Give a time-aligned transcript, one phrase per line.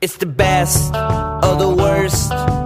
[0.00, 2.57] It's the best of the worst.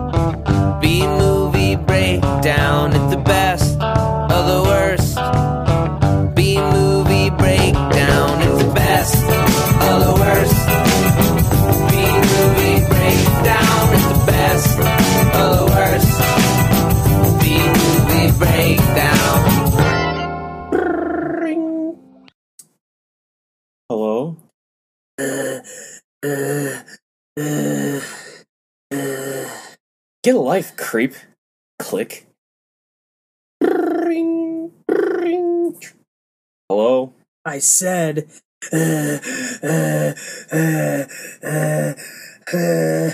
[30.22, 31.14] Get a life, creep.
[31.80, 32.28] Click.
[36.68, 37.12] Hello?
[37.44, 38.28] I said,
[38.72, 39.18] uh,
[39.64, 40.14] uh,
[40.52, 41.04] uh,
[41.42, 41.94] uh,
[42.52, 43.10] uh,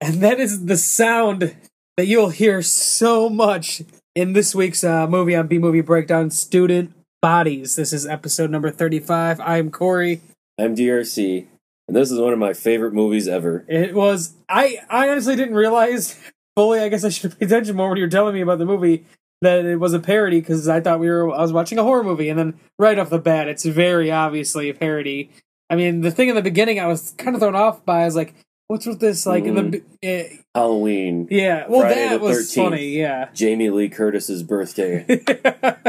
[0.00, 1.56] and that is the sound
[1.96, 3.82] that you'll hear so much
[4.14, 7.74] in this week's uh, movie on B Movie Breakdown Student Bodies.
[7.74, 9.40] This is episode number 35.
[9.40, 10.20] I'm Corey.
[10.60, 11.44] I'm DRC,
[11.88, 13.64] and this is one of my favorite movies ever.
[13.66, 16.16] It was, I, I honestly didn't realize
[16.56, 18.58] fully, I guess I should have paid attention more when you were telling me about
[18.58, 19.04] the movie
[19.42, 22.02] that it was a parody because I thought we were, I was watching a horror
[22.02, 25.30] movie, and then right off the bat, it's very obviously a parody.
[25.68, 28.04] I mean, the thing in the beginning I was kind of thrown off by, I
[28.06, 28.34] was like,
[28.68, 29.26] what's with this?
[29.26, 31.28] Like, in the, eh, Halloween.
[31.30, 32.54] yeah, well, Friday that was 13th.
[32.54, 33.28] funny, yeah.
[33.34, 35.04] Jamie Lee Curtis's birthday.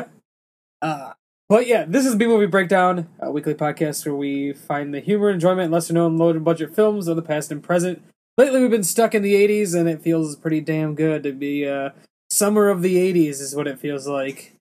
[0.82, 1.14] uh,
[1.50, 5.30] but yeah, this is B Movie Breakdown, a weekly podcast where we find the humor,
[5.30, 8.04] enjoyment, lesser known, low budget films of the past and present.
[8.38, 11.68] Lately, we've been stuck in the 80s, and it feels pretty damn good to be
[11.68, 11.90] uh,
[12.30, 14.54] summer of the 80s, is what it feels like.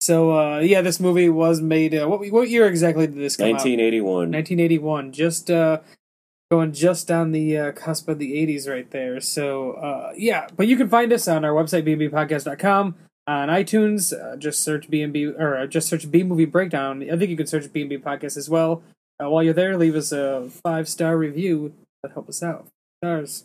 [0.00, 1.94] So, uh, yeah, this movie was made.
[1.94, 3.64] Uh, what, what year exactly did this come out?
[3.64, 4.30] 1981.
[4.30, 5.12] 1981.
[5.12, 5.80] Just uh,
[6.50, 9.20] going just on the uh, cusp of the 80s right there.
[9.20, 12.94] So, uh, yeah, but you can find us on our website, bnbpodcast.com,
[13.26, 14.12] on iTunes.
[14.12, 17.02] Uh, just search BNB, or uh, just search B Movie Breakdown.
[17.02, 18.82] I think you can search BNB Podcast as well.
[19.22, 21.72] Uh, while you're there, leave us a five star review.
[22.02, 22.68] That help us out.
[23.04, 23.44] Stars.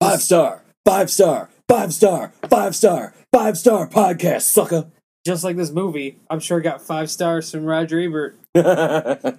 [0.00, 4.86] Five star, five star, five star, five star, five star podcast, sucker.
[5.26, 8.38] Just like this movie, I'm sure got five stars from Roger Ebert.
[8.54, 9.34] I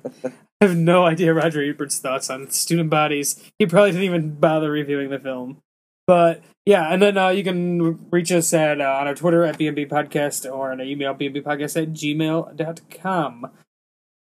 [0.60, 3.42] have no idea Roger Ebert's thoughts on student bodies.
[3.58, 5.60] He probably didn't even bother reviewing the film.
[6.06, 9.58] But yeah, and then uh, you can reach us at uh, on our Twitter at
[9.58, 13.52] BNB Podcast or on our email BNBpodcast at gmail.com.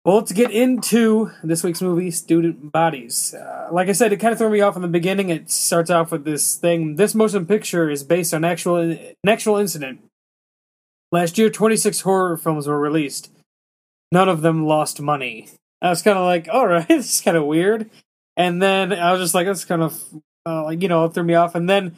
[0.04, 3.36] Well, let's get into this week's movie, Student Bodies.
[3.36, 5.30] Uh, like I said, it kind of threw me off in the beginning.
[5.30, 6.96] It starts off with this thing.
[6.96, 10.02] This motion picture is based on actual an actual incident.
[11.12, 13.30] Last year, 26 horror films were released.
[14.12, 15.50] None of them lost money.
[15.84, 17.88] I was kind of like, all right, this is kind of weird.
[18.36, 20.04] And then I was just like, that's kind of,
[20.48, 21.54] uh, like, you know, it threw me off.
[21.54, 21.96] And then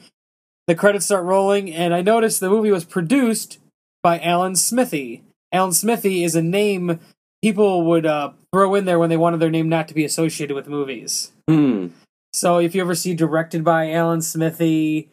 [0.68, 3.60] the credits start rolling, and I noticed the movie was produced
[4.02, 5.24] by Alan Smithy.
[5.54, 7.00] Alan Smithy is a name
[7.44, 10.56] people would uh, throw in there when they wanted their name not to be associated
[10.56, 11.32] with movies.
[11.48, 11.88] hmm.
[12.32, 15.12] So if you ever see directed by Alan Smithy,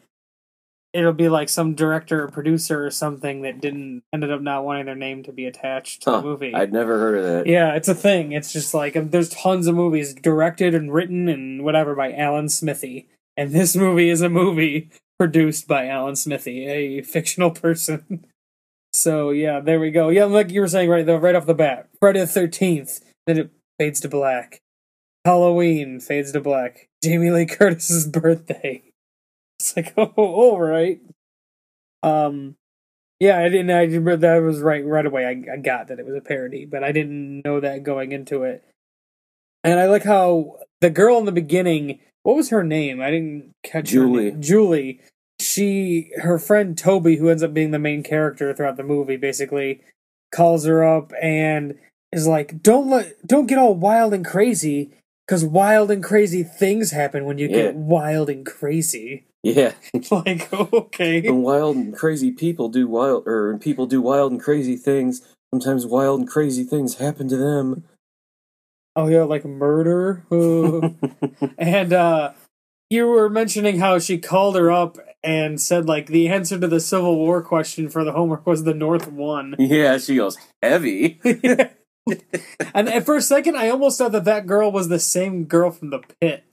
[0.93, 4.85] it'll be like some director or producer or something that didn't ended up not wanting
[4.85, 6.55] their name to be attached to Huh, the movie.
[6.55, 7.47] I'd never heard of that.
[7.47, 8.31] Yeah, it's a thing.
[8.31, 12.49] It's just like um, there's tons of movies directed and written and whatever by Alan
[12.49, 14.89] Smithy, and this movie is a movie
[15.19, 18.25] produced by Alan Smithy, a fictional person.
[19.01, 20.09] So yeah, there we go.
[20.09, 23.39] Yeah, like you were saying right though, right off the bat, Friday the Thirteenth, then
[23.39, 24.61] it fades to black.
[25.25, 26.87] Halloween fades to black.
[27.03, 28.83] Jamie Lee Curtis's birthday.
[29.59, 31.01] It's like, oh, all right.
[32.03, 32.55] Um,
[33.19, 33.71] yeah, I didn't.
[33.71, 35.25] I didn't- that was right right away.
[35.25, 38.43] I, I got that it was a parody, but I didn't know that going into
[38.43, 38.63] it.
[39.63, 41.99] And I like how the girl in the beginning.
[42.21, 43.01] What was her name?
[43.01, 44.31] I didn't catch her Julie.
[44.39, 45.01] Julie.
[45.41, 49.81] She, her friend Toby, who ends up being the main character throughout the movie, basically
[50.33, 51.77] calls her up and
[52.11, 54.91] is like, "Don't let, don't get all wild and crazy,
[55.27, 57.55] because wild and crazy things happen when you Yeah.
[57.67, 59.73] get wild and crazy." Yeah.
[60.11, 64.41] like, okay, when wild and crazy people do wild, or when people do wild and
[64.41, 65.21] crazy things,
[65.53, 67.83] sometimes wild and crazy things happen to them.
[68.95, 70.23] oh yeah, like murder.
[71.57, 72.33] And uh
[72.89, 76.79] you were mentioning how she called her up and said like the answer to the
[76.79, 79.55] Civil War question for the homework was the North won.
[79.59, 81.19] yeah, she goes heavy.
[82.73, 85.89] and at first second, I almost thought that that girl was the same girl from
[85.91, 86.43] the pit,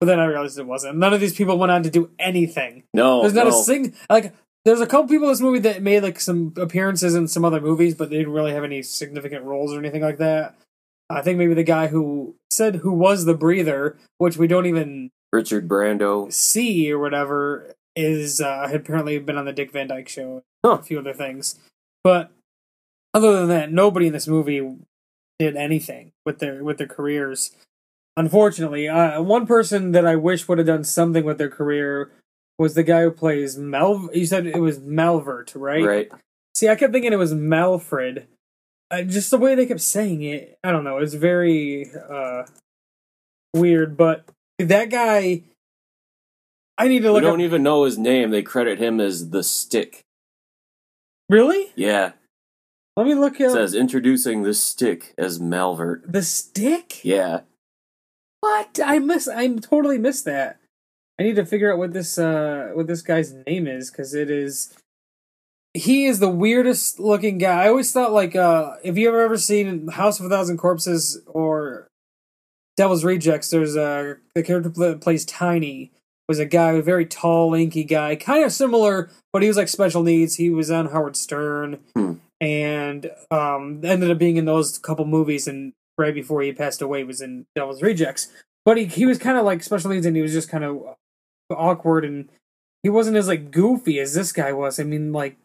[0.00, 0.98] but then I realized it wasn't.
[0.98, 2.84] None of these people went on to do anything.
[2.94, 3.60] No, There's not no.
[3.60, 4.34] a sing like.
[4.64, 7.60] There's a couple people in this movie that made like some appearances in some other
[7.60, 10.56] movies, but they didn't really have any significant roles or anything like that.
[11.08, 15.10] I think maybe the guy who said who was the breather, which we don't even
[15.32, 16.30] Richard Brando.
[16.30, 20.78] see or whatever, is uh, had apparently been on the Dick Van Dyke Show, Huh.
[20.80, 21.58] a few other things.
[22.04, 22.30] But
[23.14, 24.76] other than that, nobody in this movie
[25.38, 27.52] did anything with their with their careers.
[28.16, 32.10] unfortunately, uh, one person that I wish would have done something with their career
[32.58, 34.10] was the guy who plays Mel.
[34.12, 35.84] You said it was Malvert, right?
[35.84, 36.12] Right.
[36.54, 38.24] See, I kept thinking it was Malfred.
[38.90, 40.98] Uh, just the way they kept saying it, I don't know.
[40.98, 42.44] It's very uh,
[43.54, 44.24] weird, but
[44.58, 45.42] that guy.
[46.78, 47.44] I need to We look don't up.
[47.44, 48.30] even know his name.
[48.30, 50.04] They credit him as the Stick.
[51.28, 51.72] really?
[51.74, 52.12] Yeah.
[52.96, 56.10] Let me look It up says introducing the Stick as Malvert.
[56.10, 57.04] the stick.
[57.04, 57.40] Yeah.
[58.40, 58.78] What?
[58.84, 59.28] I miss.
[59.28, 60.58] I totally missed that.
[61.18, 64.30] I need to figure out what this uh what this guy's name is because it
[64.30, 64.74] is.
[65.74, 67.64] He is the weirdest looking guy.
[67.64, 71.20] I always thought like uh if you ever ever seen House of a Thousand Corpses
[71.26, 71.88] or
[72.76, 75.90] Devil's Rejects, there's a the character plays Tiny
[76.28, 79.68] was a guy, a very tall, lanky guy, kind of similar, but he was like
[79.68, 80.34] special needs.
[80.36, 82.14] He was on Howard Stern, Hmm.
[82.40, 85.48] and um ended up being in those couple movies.
[85.48, 88.28] And right before he passed away, was in Devil's Rejects.
[88.64, 90.94] But he he was kind of like special needs, and he was just kind of
[91.50, 92.28] awkward, and
[92.82, 94.78] he wasn't as like goofy as this guy was.
[94.78, 95.36] I mean, like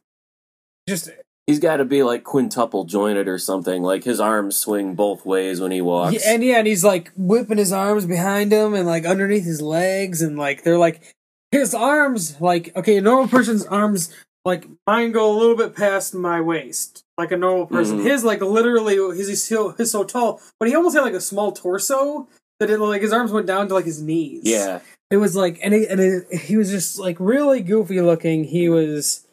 [0.87, 1.09] just
[1.47, 3.83] He's got to be like quintuple jointed or something.
[3.83, 6.13] Like his arms swing both ways when he walks.
[6.13, 9.61] Yeah, and yeah, and he's like whipping his arms behind him and like underneath his
[9.61, 11.13] legs, and like they're like
[11.51, 12.39] his arms.
[12.39, 14.13] Like okay, a normal person's arms,
[14.45, 17.99] like mine, go a little bit past my waist, like a normal person.
[17.99, 18.05] Mhm.
[18.05, 21.19] His like literally, his he's so, he's so tall, but he almost had like a
[21.21, 22.29] small torso
[22.61, 24.43] that it like his arms went down to like his knees.
[24.45, 24.79] yeah.
[25.11, 28.45] it was like, and he, and it, he was just like really goofy looking.
[28.45, 29.27] He was.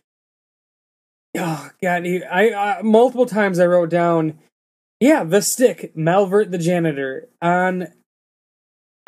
[1.38, 2.04] Oh god!
[2.04, 4.38] He, I, I multiple times I wrote down,
[5.00, 7.88] yeah, the stick, Malvert the janitor on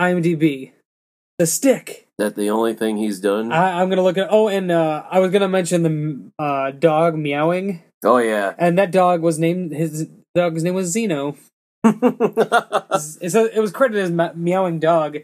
[0.01, 0.73] IMDb.
[1.39, 2.07] The stick.
[2.19, 3.51] That the only thing he's done.
[3.53, 4.29] I, I'm gonna look at.
[4.31, 8.55] Oh, and uh, I was gonna mention the uh, dog meowing, oh yeah.
[8.59, 11.37] and that dog was named his dog's name was Zeno.
[12.95, 15.17] It's a, it was credited as meowing dog,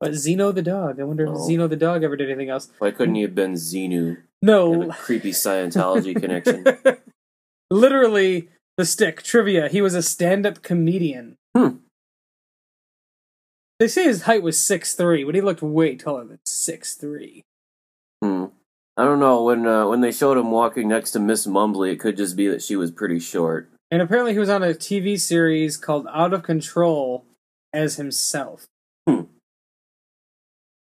[0.00, 0.98] but Zeno the dog.
[1.00, 1.46] I wonder if Oh.
[1.46, 2.70] Zeno the dog ever did anything else.
[2.78, 4.18] Why couldn't he have been Xenu?
[4.40, 6.64] No, creepy Scientology connection.
[7.70, 9.68] literally the stick trivia.
[9.68, 11.36] He was a stand-up comedian.
[11.56, 11.78] Hmm.
[13.80, 17.44] They say his height was six three, but he looked way taller than six three.
[18.22, 18.46] Hmm.
[18.96, 22.00] I don't know when uh, when they showed him walking next to Miss Mumbly, it
[22.00, 23.68] could just be that she was pretty short.
[23.90, 27.24] And apparently, he was on a TV series called Out of Control
[27.72, 28.66] as himself,
[29.08, 29.22] Hmm.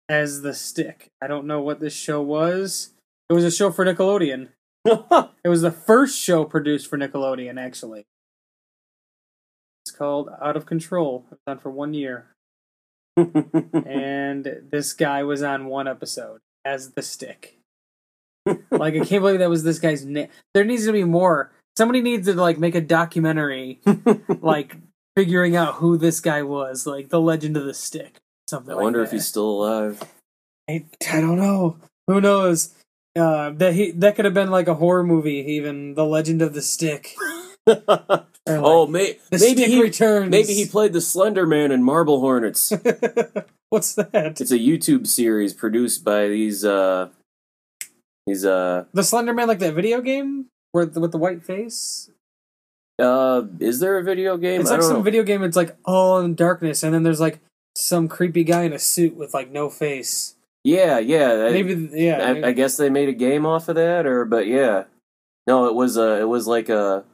[0.08, 1.08] as the stick.
[1.22, 2.90] I don't know what this show was.
[3.28, 4.48] It was a show for Nickelodeon.
[5.44, 8.04] It was the first show produced for Nickelodeon, actually.
[9.84, 11.24] It's called Out of Control.
[11.30, 12.26] It was on for one year.
[13.16, 17.58] and this guy was on one episode as the stick.
[18.70, 20.28] like I can't believe that was this guy's name.
[20.54, 21.52] There needs to be more.
[21.76, 23.80] Somebody needs to like make a documentary,
[24.40, 24.76] like
[25.16, 28.16] figuring out who this guy was, like the legend of the stick.
[28.50, 28.72] Something.
[28.72, 29.06] I like wonder that.
[29.06, 30.02] if he's still alive.
[30.68, 31.76] I, I don't know.
[32.08, 32.74] Who knows?
[33.16, 36.54] Uh, that he that could have been like a horror movie, even the Legend of
[36.54, 37.14] the Stick.
[38.48, 40.30] Like, oh, may- maybe he returns.
[40.30, 42.72] maybe he played the Slender Man in Marble Hornets.
[43.70, 44.40] What's that?
[44.40, 47.08] it's a YouTube series produced by these uh
[48.24, 52.08] these uh The Slender Man, like that video game where with the white face.
[53.00, 54.60] uh is there a video game?
[54.60, 55.02] It's like some know.
[55.02, 55.42] video game.
[55.42, 57.40] It's like all in darkness, and then there's like
[57.74, 60.35] some creepy guy in a suit with like no face.
[60.66, 61.46] Yeah, yeah.
[61.46, 62.18] I- Maybe yeah.
[62.18, 64.84] I, I guess they made a game off of that, or but yeah,
[65.46, 67.04] no, it was a it was like a,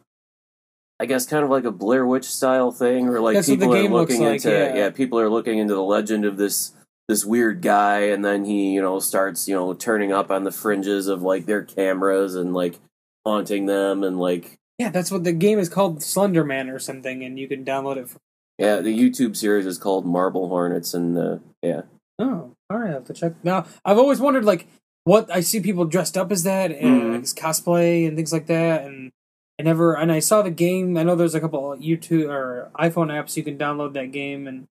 [0.99, 3.89] I guess kind of like a Blair Witch style thing, or like That's people are
[3.91, 4.89] looking like, into yeah.
[4.89, 6.73] people are looking into the legend of this
[7.09, 10.51] this weird guy, and then he you know starts you know turning up on the
[10.51, 12.79] fringes of like their cameras and like
[13.27, 17.23] haunting them, and like yeah, that's what the game is called, Slender Man or something,
[17.23, 18.09] and you can download it.
[18.09, 18.19] For,
[18.57, 21.83] yeah, the YouTube series is called Marble Hornets, and uh, yeah,
[22.19, 23.35] oh, all right, I have to check.
[23.45, 24.67] Now, I've always wondered like
[25.05, 27.13] what I see people dressed up as that and Mhm.
[27.15, 29.11] like, as cosplay and things like that, and
[29.59, 30.97] I never and I saw the game.
[30.97, 34.67] I know there's a couple YouTube or iPhone apps you can download that game, and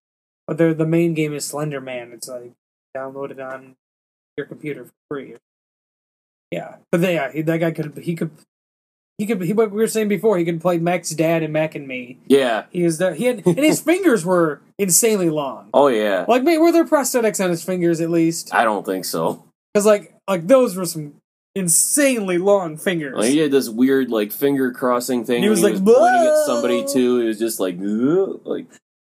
[0.47, 2.11] but the the main game is Slender Man.
[2.13, 2.53] It's like
[2.95, 3.75] downloaded on
[4.37, 5.35] your computer for free.
[6.51, 8.31] Yeah, but they, yeah, that guy could he could
[9.21, 11.75] he could he what we were saying before he could play Mac's dad and Mac
[11.75, 12.17] and me.
[12.25, 13.13] yeah, He is there.
[13.13, 15.69] He had and his fingers were insanely long.
[15.75, 16.25] oh yeah.
[16.27, 18.51] Like, maybe were there prosthetics on his fingers at least?
[18.51, 19.43] I don't think so.
[19.71, 21.13] Because like like those were some
[21.55, 23.15] insanely long fingers.
[23.15, 25.43] Like, he had this weird like finger crossing thing.
[25.43, 27.21] He when was he like, was pointing at somebody too.
[27.21, 28.65] It was just like, "Ugh," like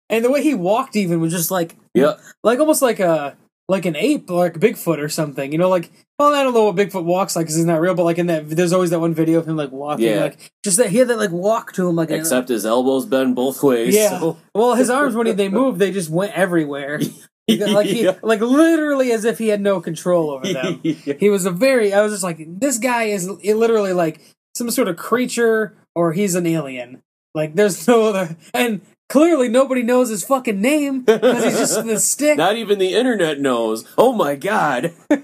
[0.08, 3.36] and the way he walked even was just like yeah, like almost like a
[3.70, 5.52] like an ape, like Bigfoot or something.
[5.52, 7.94] You know, like well, I don't know what Bigfoot walks like because he's not real,
[7.94, 10.20] but like in that, there's always that one video of him like walking, Yeah.
[10.20, 13.34] like just that he had that like walk to him, like Except his elbows bend
[13.36, 13.94] both ways.
[13.94, 14.18] yeah.
[14.18, 17.00] so- Well, his arms when he, they moved, they just went everywhere.
[17.48, 18.14] Like he, Yeah.
[18.22, 20.78] like literally as if he had no control over them.
[20.84, 21.92] he was a very.
[21.92, 24.20] I was just like, this guy is literally like
[24.54, 27.02] some sort of creature, or he's an alien.
[27.34, 32.00] Like, there's no other, and clearly nobody knows his fucking name because he's just the
[32.00, 32.38] stick.
[32.38, 33.84] Not even the internet knows.
[33.98, 34.94] Oh my god.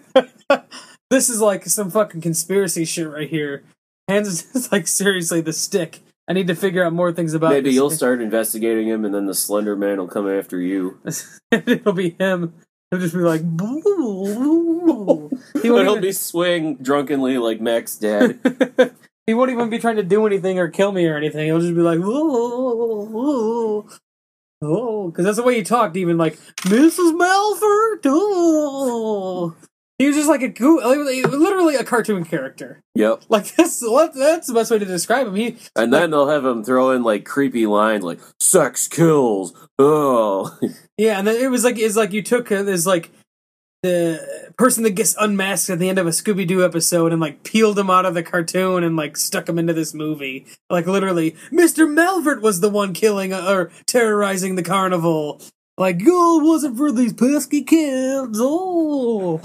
[1.10, 3.64] this is like some fucking conspiracy shit right here.
[4.08, 6.00] Hands is like seriously the stick.
[6.28, 7.52] I need to figure out more things about.
[7.52, 10.98] Maybe this you'll start investigating him, and then the Slender Man will come after you.
[11.52, 12.54] It'll be him.
[12.90, 13.42] He'll just be like.
[13.42, 18.40] he But he'll even- be swaying drunkenly like Mac's dad.
[19.26, 21.46] he won't even be trying to do anything or kill me or anything.
[21.46, 23.88] He'll just be like, oh,
[24.62, 25.96] oh, because that's the way he talked.
[25.96, 27.16] Even like Mrs.
[27.16, 28.00] Melford.
[28.06, 29.56] Oh,
[29.98, 32.82] he was just like a goo, literally a cartoon character.
[32.94, 33.22] yep.
[33.28, 35.34] Like that's that's the best way to describe him.
[35.34, 40.56] He And then they'll have him throw in like creepy lines like "sex kills." Oh,
[40.98, 43.10] yeah, and then it was like it's like you took this like
[43.86, 47.42] the person that gets unmasked at the end of a Scooby Doo episode and like
[47.42, 50.46] peeled him out of the cartoon and like stuck him into this movie.
[50.70, 51.86] Like literally, Mr.
[51.86, 55.40] Melvert was the one killing uh, or terrorizing the carnival.
[55.78, 58.38] Like, oh, it wasn't for these pesky kids.
[58.40, 59.40] Oh,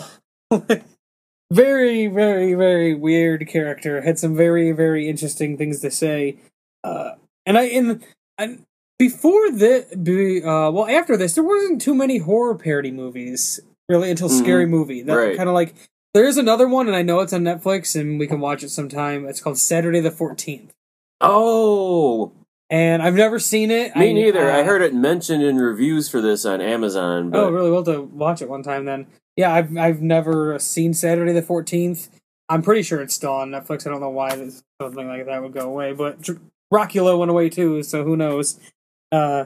[1.52, 4.02] very, very, very weird character.
[4.02, 6.38] Had some very, very interesting things to say.
[6.84, 7.12] Uh,
[7.46, 8.04] and I in
[8.38, 8.66] and
[8.98, 13.60] before the be, uh, well after this, there wasn't too many horror parody movies
[13.92, 14.40] really until Mhm.
[14.40, 15.02] Scary Movie.
[15.04, 15.38] That Right.
[15.38, 15.76] kind of like
[16.14, 18.70] there is another one, and I know it's on Netflix, and we can watch it
[18.70, 19.26] sometime.
[19.28, 20.74] It's called Saturday the Fourteenth,
[21.22, 22.32] oh,
[22.70, 23.96] and I've never seen it.
[23.96, 24.50] me neither.
[24.50, 27.30] uh, I heard it mentioned in reviews for this on Amazon.
[27.30, 27.72] But Oh, really?
[27.72, 29.08] Well, to watch it one time then.
[29.38, 32.10] Yeah, I've I've never seen Saturday the Fourteenth.
[32.50, 33.88] I'm pretty sure it's still on Netflix.
[33.88, 36.40] I don't know why this, something like that would go away, but Dr-
[36.74, 38.60] Rockula went away too, so who knows?
[39.12, 39.46] Uh,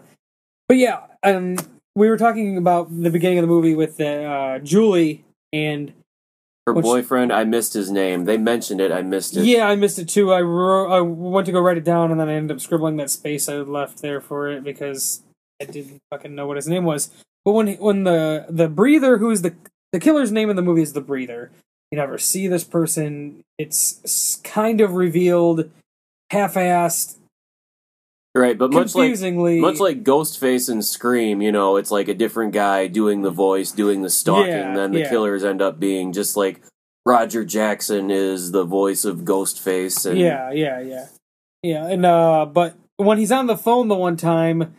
[0.67, 1.57] but yeah, um,
[1.95, 5.23] we were talking about the beginning of the movie with uh, Julie,
[5.53, 5.93] and
[6.67, 8.25] her boyfriend, I missed his name.
[8.25, 8.91] They mentioned it.
[8.91, 9.45] I missed it.
[9.45, 10.33] yeah, I missed it too.
[10.33, 12.97] I wrote, I went to go write it down, and then I ended up scribbling
[12.97, 15.23] that space I had left there for it because
[15.61, 17.11] I didn't fucking know what his name was.
[17.43, 19.55] But when when the the breather, who is the
[19.91, 21.51] the killer's name in the movie is the breather.
[21.91, 23.43] You never see this person.
[23.59, 25.69] It's kind of revealed,
[26.31, 27.17] half-assed,
[28.35, 32.51] Right, but much like much like Ghostface and Scream, you know, it's like a different
[32.51, 34.51] guy doing the voice, doing the stalking.
[34.51, 35.09] Yeah, then the yeah.
[35.09, 36.61] killers end up being just like
[37.05, 40.05] Roger Jackson is the voice of Ghostface.
[40.05, 41.07] And yeah, yeah, yeah,
[41.63, 41.87] yeah.
[41.87, 44.75] And uh, but when he's on the phone the one time,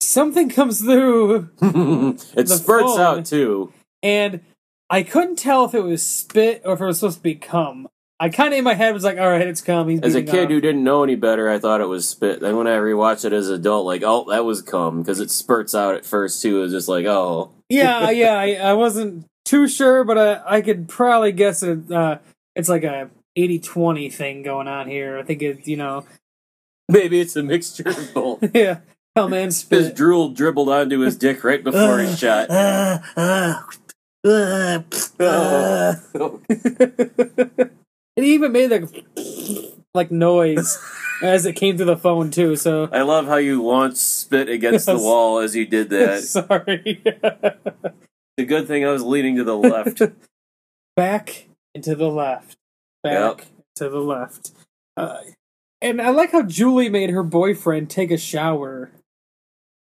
[0.00, 3.00] something comes through it spurts phone.
[3.00, 3.72] out too.
[4.04, 4.40] and
[4.88, 7.88] I couldn't tell if it was spit or if it was supposed to be cum.
[8.20, 10.22] I kind of in my head was like, "All right, it's cum." He's As a
[10.22, 10.50] kid off.
[10.50, 12.40] who didn't know any better, I thought it was spit.
[12.40, 15.30] Then when I rewatched it as an adult, like, oh, that was cum because it
[15.30, 16.58] spurts out at first too.
[16.58, 20.60] It was just like, oh, yeah, yeah, I, I wasn't too sure, but I, I
[20.62, 21.90] could probably guess it.
[21.92, 22.18] Uh,
[22.56, 23.08] it's like a
[23.38, 25.16] 80-20 thing going on here.
[25.16, 26.04] I think it's you know,
[26.88, 28.50] maybe it's a mixture of both.
[28.54, 28.80] yeah.
[29.14, 29.94] Hell, man, His spit.
[29.96, 32.50] drool dribbled onto his dick right before he shot.
[32.50, 33.62] Uh, uh,
[34.24, 34.82] uh,
[35.20, 35.94] uh.
[36.14, 36.40] Oh.
[38.18, 39.06] It even made like
[39.94, 40.78] like noise
[41.22, 42.56] as it came through the phone too.
[42.56, 46.22] So I love how you launched spit against the wall as you did that.
[46.24, 47.00] sorry.
[48.36, 50.02] The good thing I was leaning to the left.
[50.96, 52.56] Back and to the left.
[53.02, 53.46] Back Yep.
[53.76, 54.52] to the left.
[54.96, 55.18] Uh,
[55.80, 58.90] and I like how Julie made her boyfriend take a shower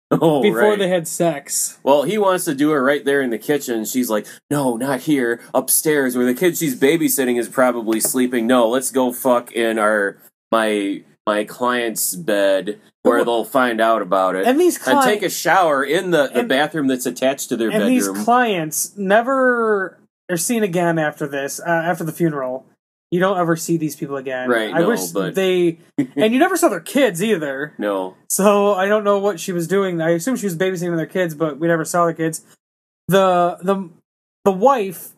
[0.11, 0.79] Oh, before right.
[0.79, 1.79] they had sex.
[1.83, 3.85] Well, he wants to do it right there in the kitchen.
[3.85, 8.45] She's like, "No, not here, upstairs, where the kid she's babysitting is probably sleeping.
[8.45, 10.17] No, let's go fuck in our
[10.51, 15.29] my my client's bed where they'll find out about it And these and take a
[15.29, 19.99] shower in the, the and- bathroom that's attached to their and these bedroom." clients never
[20.29, 22.65] are seen again after this uh, after the funeral
[23.11, 24.49] you don't ever see these people again.
[24.49, 27.73] Right, i no, wish but- they and you never saw their kids either.
[27.79, 30.01] No, so i don't know what she was doing.
[30.01, 32.41] I assume she was babysitting their kids but we never saw the kids.
[33.07, 33.89] The the
[34.43, 35.09] the wife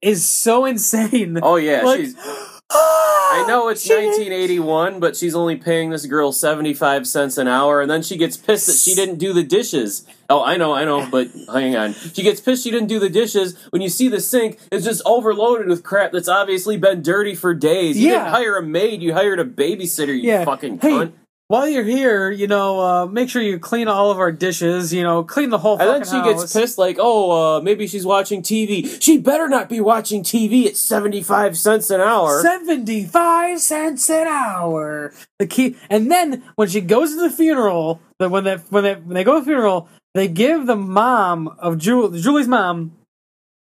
[0.00, 1.38] is so insane.
[1.42, 2.16] Oh yeah, like she's.
[2.74, 3.11] Ah!
[3.32, 7.48] I know oh, it's she- 1981, but she's only paying this girl 75 cents an
[7.48, 10.04] hour, and then she gets pissed that she didn't do the dishes.
[10.28, 11.92] Oh, I know, I know, but hang on.
[11.92, 15.02] She gets pissed she didn't do the dishes when you see the sink is just
[15.04, 17.98] overloaded with crap that's obviously been dirty for days.
[17.98, 18.18] You Yeah.
[18.18, 20.44] didn't hire a maid, you hired a babysitter, you Yeah.
[20.44, 21.12] fucking Hey, cunt.
[21.52, 24.90] While you're here, you know, uh, make sure you clean all of our dishes.
[24.90, 25.78] You know, clean the whole.
[25.78, 29.02] And then she gets pissed, like, oh, uh, maybe she's watching TV.
[29.02, 32.40] She better not be watching TV at 75 cents an hour.
[32.40, 35.12] 75 cents an hour.
[35.38, 38.94] The key, and then when she goes to the funeral, the, when they when they
[38.94, 42.92] when they go to the funeral, they give the mom of Julie, Julie's mom,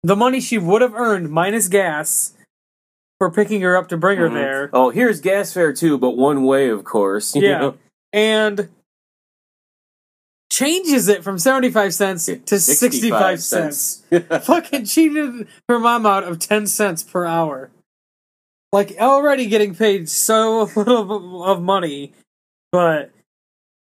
[0.03, 2.33] the money she would have earned minus gas
[3.19, 4.33] for picking her up to bring her Mhm.
[4.33, 4.69] there.
[4.73, 7.35] Oh, here's gas fare too, but one way, of course.
[7.35, 7.77] Yeah, know?
[8.13, 8.69] and
[10.51, 14.03] changes it from 75 cents to 65 cents.
[14.43, 17.69] Fucking cheated her mom out of 10 cents per hour.
[18.71, 22.13] Like, already getting paid so little of money,
[22.71, 23.11] but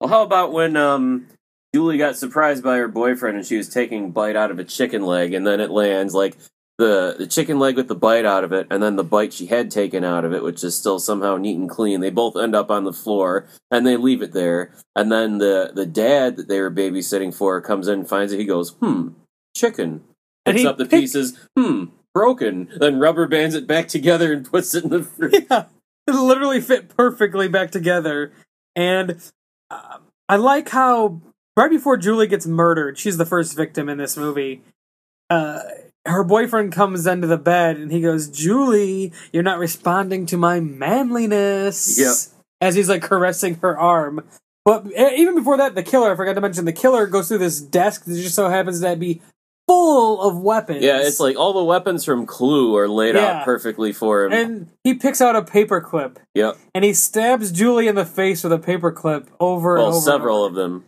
[0.00, 1.26] well, how about when um,
[1.74, 4.64] Julie got surprised by her boyfriend and she was taking a bite out of a
[4.64, 6.36] chicken leg, and then it lands like
[6.78, 9.46] the the chicken leg with the bite out of it, and then the bite she
[9.46, 12.00] had taken out of it, which is still somehow neat and clean.
[12.00, 14.72] They both end up on the floor, and they leave it there.
[14.94, 18.38] And then the the dad that they were babysitting for comes in, and finds it.
[18.38, 19.08] He goes, "Hmm,
[19.56, 20.02] chicken."
[20.44, 21.38] And Picks up the pick- pieces.
[21.58, 22.68] Hmm, broken.
[22.78, 25.44] Then rubber bands it back together and puts it in the fridge.
[25.50, 25.64] yeah,
[26.06, 28.32] it literally fit perfectly back together.
[28.76, 29.18] And
[29.70, 31.20] uh, I like how
[31.56, 34.62] right before Julie gets murdered, she's the first victim in this movie.
[35.30, 35.60] Uh,
[36.06, 40.60] her boyfriend comes into the bed and he goes, "Julie, you're not responding to my
[40.60, 42.14] manliness." Yep.
[42.60, 44.24] As he's like caressing her arm.
[44.64, 47.60] But even before that, the killer, I forgot to mention, the killer goes through this
[47.60, 49.20] desk that just so happens to be
[49.68, 50.82] full of weapons.
[50.82, 53.38] Yeah, it's like all the weapons from Clue are laid Yeah.
[53.40, 54.32] out perfectly for him.
[54.32, 56.56] And he picks out a paperclip yep.
[56.74, 60.00] and he stabs Julie in the face with a paperclip over and Well, over.
[60.00, 60.60] several and over.
[60.64, 60.84] of them.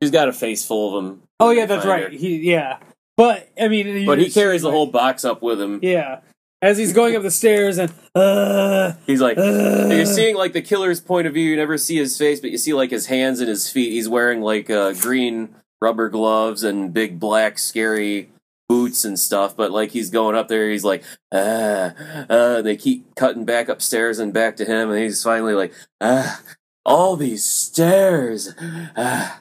[0.00, 1.22] He's got a face full of them.
[1.38, 2.04] Oh yeah, that's right.
[2.04, 2.18] Finder.
[2.18, 2.78] He yeah,
[3.20, 5.78] but I mean, But he carries the whole box up with him.
[5.82, 6.20] Yeah,
[6.62, 10.62] as he's going up the stairs and uh, He's like, uh, you're seeing like the
[10.62, 11.50] killer's point of view.
[11.50, 13.92] You never see his face, but you see like his hands and his feet.
[13.92, 18.30] He's wearing like uh, green rubber gloves and big black scary
[18.70, 19.54] boots and stuff.
[19.54, 21.92] But like he's going up there, he's like, ah,
[22.30, 26.40] uh, they keep cutting back upstairs and back to him, and he's finally like, ah,
[26.86, 28.54] all these stairs.
[28.96, 29.40] Ah,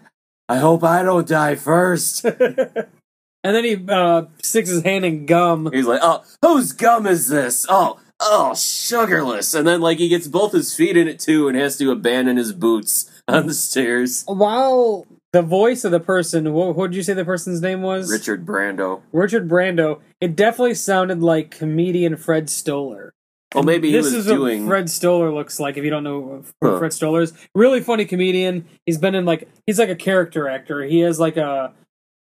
[0.50, 2.26] I hope I don't die first.
[3.44, 5.70] and then he uh, sticks his hand in gum.
[5.74, 7.66] He's like, oh, whose gum is this?
[7.70, 9.54] Oh, oh, sugarless.
[9.54, 12.38] And then, like, he gets both his feet in it, too, and has to abandon
[12.38, 14.24] his boots on the stairs.
[14.28, 18.12] While the voice of the person, what would you say the person's name was?
[18.12, 19.02] Richard Brando.
[19.12, 20.02] Richard Brando.
[20.20, 23.14] It definitely sounded like comedian Fred Stoller.
[23.56, 24.64] Well, maybe he this was is doing.
[24.66, 25.76] what Fred Stoller looks like.
[25.78, 26.78] If you don't know who Huh.
[26.78, 28.66] Fred Stoller is, really funny comedian.
[28.86, 30.84] He's been in like he's like a character actor.
[30.84, 31.74] He has like a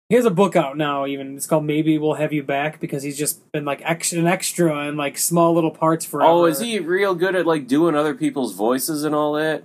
[0.08, 1.06] he has a book out now.
[1.06, 4.26] Even it's called Maybe We'll Have You Back because he's just been like ex- an
[4.26, 6.30] extra in like small little parts forever.
[6.30, 9.64] Oh, is he real good at, like, doing other people's voices and all that?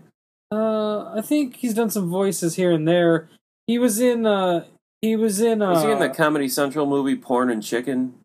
[0.52, 3.30] Uh, I think he's done some voices here and there.
[3.68, 4.66] He was in uh
[5.02, 8.16] he was in uh Was he in the Comedy Central movie Porn and Chicken?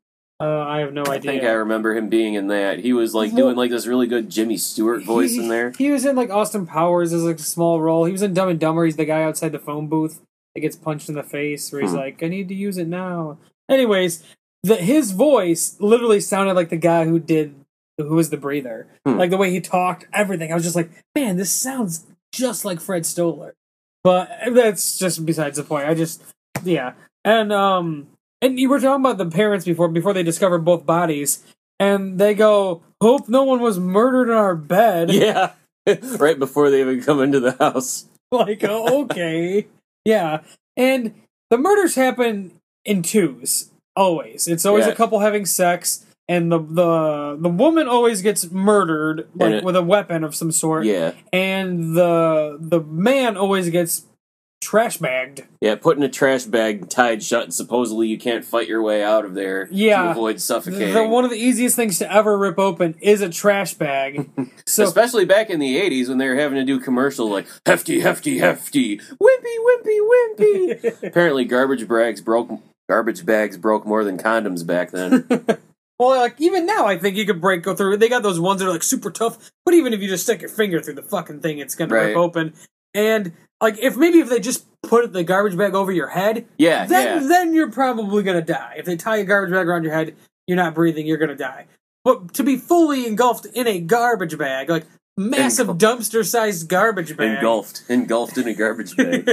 [0.40, 1.32] uh I have no idea.
[1.32, 2.78] I think I remember him being in that.
[2.78, 5.72] He was, like, doing, like, this really good Jimmy Stewart voice he, in there.
[5.76, 8.04] He was in like Austin Powers as like a small role.
[8.04, 8.84] He was in Dumb and Dumber.
[8.84, 10.20] He's the guy outside the phone booth
[10.54, 11.96] that gets punched in the face, where he's Hmm.
[11.96, 13.38] like, "I need to use it now."
[13.68, 14.22] Anyways,
[14.62, 17.54] the his voice literally sounded like the guy who did
[17.98, 18.86] who was the breather.
[19.06, 19.16] Hmm.
[19.18, 20.50] Like the way he talked, everything.
[20.50, 23.54] I was just like, "Man, this sounds just like Fred Stoller."
[24.02, 25.88] But that's just besides the point.
[25.88, 26.22] I just
[26.64, 26.92] yeah,
[27.24, 28.08] and um,
[28.42, 31.42] and you were talking about the parents before before they discovered both bodies.
[31.80, 35.10] And they go, hope no one was murdered in our bed.
[35.12, 35.52] Yeah.
[36.18, 38.06] right before they even come into the house.
[38.30, 39.66] like oh, okay
[40.04, 40.40] yeah
[40.76, 41.14] and
[41.50, 42.52] the murders happen
[42.84, 44.92] in twos always it's always Yeah.
[44.92, 49.76] a couple having sex and the the the woman always gets murdered like it- with
[49.76, 51.12] a weapon of some sort Yeah.
[51.32, 54.04] and the the man always gets
[54.64, 58.66] trash bagged Yeah, put in a trash bag, tied shut, and supposedly you can't fight
[58.66, 60.02] your way out of there Yeah.
[60.04, 60.94] to avoid suffocating.
[60.94, 64.28] the- one of the easiest things to ever rip open is a trash bag
[64.66, 68.00] so Especially back in the 80s when they were having to do commercials like hefty,
[68.00, 69.98] hefty, hefty, wimpy, wimpy,
[70.38, 71.02] wimpy.
[71.08, 72.50] Apparently, garbage bags broke.
[72.88, 75.26] Garbage bags broke more than condoms back then.
[75.96, 77.98] Well, like even now, I think you could break go through.
[77.98, 80.40] They got those ones that are like super tough, but even if you just stick
[80.40, 82.06] your finger through the fucking thing, it's gonna Right.
[82.08, 82.52] rip open.
[82.94, 86.86] And like if maybe if they just put the garbage bag over your head, Yeah,
[86.86, 87.28] then yeah.
[87.28, 88.74] then you're probably gonna die.
[88.78, 90.14] If they tie a garbage bag around your head,
[90.46, 91.66] you're not breathing, you're gonna die.
[92.04, 94.84] But to be fully engulfed in a garbage bag, like
[95.16, 99.26] massive dumpster sized garbage bag, Engulfed, engulfed in a garbage bag.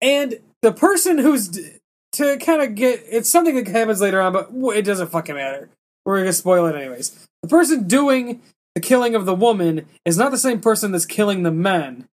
[0.00, 1.70] and the person who's d-
[2.12, 5.68] to kind of get it's something that happens later on, but it doesn't fucking matter.
[6.04, 7.26] We're gonna spoil it anyways.
[7.42, 8.40] The person doing
[8.74, 12.06] the killing of the woman is not the same person that's killing the men.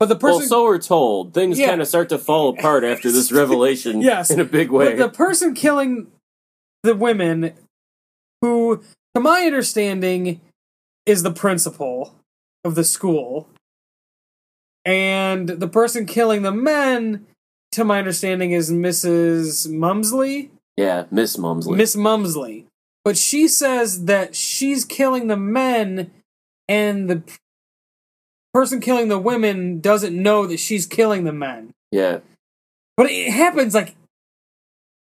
[0.00, 1.34] But the person well, so we're told.
[1.34, 1.68] Things Yeah.
[1.68, 4.00] kind of start to fall apart after this revelation.
[4.00, 4.30] Yes.
[4.30, 4.96] in a big way.
[4.96, 6.08] But the person killing
[6.82, 7.52] the women,
[8.42, 8.82] who,
[9.14, 10.40] to my understanding,
[11.06, 12.14] is the principal
[12.64, 13.48] of the school,
[14.84, 17.26] and the person killing the men,
[17.72, 19.68] to my understanding, is Mrs.
[19.68, 21.76] Mumsley, yeah, Miss Mumsley.
[21.76, 22.64] Miss Mumsley.
[23.04, 26.10] But she says that she's killing the men,
[26.68, 27.22] and the
[28.54, 31.72] person killing the women doesn't know that she's killing the men.
[31.90, 32.18] yeah.
[32.96, 33.96] But it happens like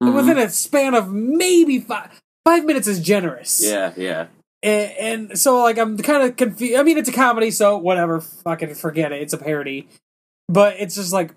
[0.02, 0.14] Mhm.
[0.16, 2.10] within a span of maybe five
[2.44, 3.60] five minutes is generous.
[3.64, 4.26] Yeah, yeah.
[4.62, 4.92] And,
[5.30, 6.74] and so like I'm kind of confused.
[6.76, 8.20] I mean, it's a comedy, so whatever.
[8.20, 9.22] Fucking forget it.
[9.22, 9.86] It's a parody.
[10.48, 11.30] But it's just like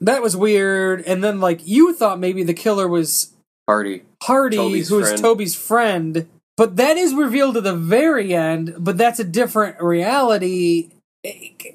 [0.00, 1.02] that was weird.
[1.04, 3.32] And then like you thought maybe the killer was
[3.68, 5.22] Hardy, Hardy, Toby's who is friend.
[5.22, 6.28] Toby's friend.
[6.56, 8.74] But that is revealed at the very end.
[8.78, 10.90] But that's a different reality.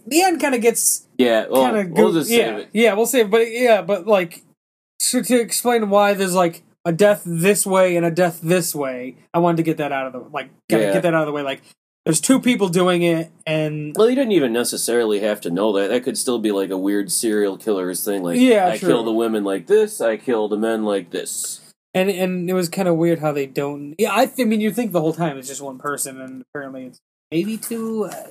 [0.08, 2.70] The end kind of gets Yeah, well, kind of we'll just save yeah, it.
[2.74, 3.26] yeah, we'll save.
[3.28, 3.32] it.
[3.32, 4.44] But yeah, but like
[5.10, 9.16] to, to explain why there's like a death this way and a death this way.
[9.34, 10.94] I wanted to get that out of the like kind Yeah.
[10.94, 11.42] get that out of the way.
[11.44, 11.62] Like
[12.06, 15.90] there's two people doing it, and Well, you didn't even necessarily have to know that.
[15.90, 18.24] That could still be like a weird serial killer's thing.
[18.24, 18.90] Like, Yeah, I true.
[18.90, 21.62] kill the women like this, I kill the men like this.
[21.94, 23.94] and and it was kind of weird how they don't.
[24.00, 26.42] Yeah, I, th- I mean, you think the whole time it's just one person, and
[26.50, 27.00] apparently it's
[27.32, 28.06] maybe two.
[28.06, 28.28] Uh,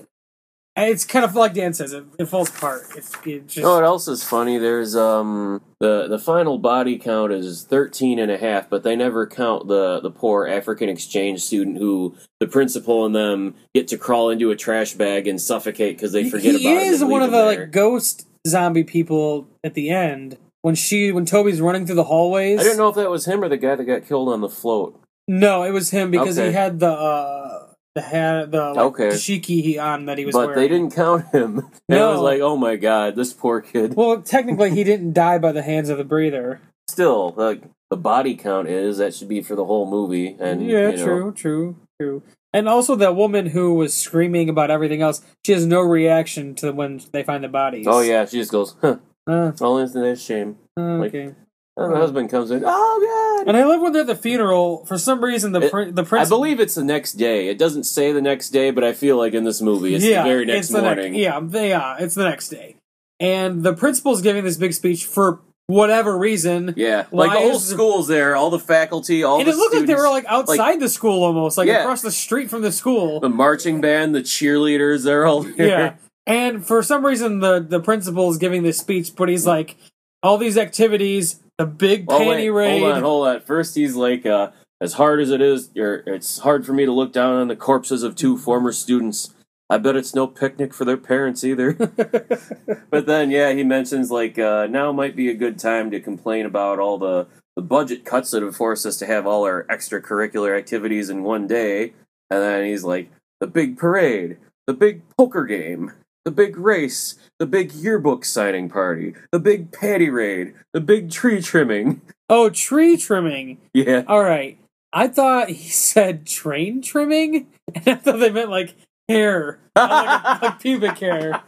[0.86, 2.82] it's kind of like Dan says, it, it falls apart.
[2.96, 4.58] It's, it just You know what else is funny?
[4.58, 9.26] There's um the the final body count is 13 and a half, but they never
[9.26, 14.30] count the the poor African exchange student who the principal and them get to crawl
[14.30, 16.88] into a trash bag and suffocate because they forget he about it.
[16.88, 21.60] is one of the like ghost zombie people at the end when she when Toby's
[21.60, 22.60] running through the hallways.
[22.60, 24.48] I didn't know if that was him or the guy that got killed on the
[24.48, 25.00] float.
[25.28, 29.08] No, it was him because he had the uh the hat the like, Okay.
[29.08, 30.58] dashiki he on that he was But wearing.
[30.60, 31.68] they didn't count him.
[31.88, 33.94] And I was like, oh my god, this poor kid.
[33.94, 36.60] Well, technically, he didn't die by the hands of the breather.
[36.88, 40.36] Still, like the body count is that should be for the whole movie.
[40.38, 42.22] And yeah, you know, true, true, true.
[42.52, 46.72] And also, that woman who was screaming about everything else, she has no reaction to
[46.72, 47.86] when they find the bodies.
[47.88, 48.96] Oh yeah, she just goes, huh.
[49.26, 50.58] Uh, All isn't that shame.
[50.78, 51.34] okay.
[51.80, 52.62] And the husband comes in.
[52.64, 53.48] Oh god.
[53.48, 54.84] And I love when they're at the funeral.
[54.86, 56.28] For some reason, the It- prin- the I prince.
[56.28, 57.48] believe it's the next day.
[57.48, 60.12] It doesn't say the next day, but I feel like in this movie, it's the
[60.14, 61.14] very next the morning.
[61.14, 62.76] yeah, they yeah, it's the next day,
[63.18, 66.74] and the principal's giving this big speech for whatever reason.
[66.76, 69.80] Yeah, like the whole school's there, all the faculty, all and the it looked like
[69.86, 71.80] they students, were like outside the school almost, like Yeah.
[71.82, 73.20] across the street from the school.
[73.20, 75.04] the marching band, the cheerleaders.
[75.04, 75.66] They're all there.
[75.66, 75.92] yeah,
[76.26, 79.76] and for some reason the the principal is giving this speech, but he's like,
[80.22, 82.80] all these activities, the big Oh, panty wait, raid.
[82.80, 83.40] Hold on, hold on.
[83.42, 87.12] First, he's like, uh, as hard as it is, it's hard for me to look
[87.12, 89.34] down on the corpses of two former students.
[89.68, 91.74] I bet it's no picnic for their parents either.
[92.90, 96.46] but then, yeah, he mentions like uh, now might be a good time to complain
[96.46, 100.56] about all the the budget cuts that have forced us to have all our extracurricular
[100.56, 101.92] activities in one day.
[102.30, 105.92] And then he's like, the big parade, the big poker game,
[106.24, 111.40] the big race, the big yearbook signing party, the big patty raid, the big tree
[111.40, 112.00] trimming.
[112.28, 113.58] oh, tree trimming.
[113.72, 114.04] Yeah.
[114.06, 114.58] All right,
[114.92, 118.74] I thought he said train trimming, and I thought they meant like
[119.08, 121.42] hair, like, like pubic hair.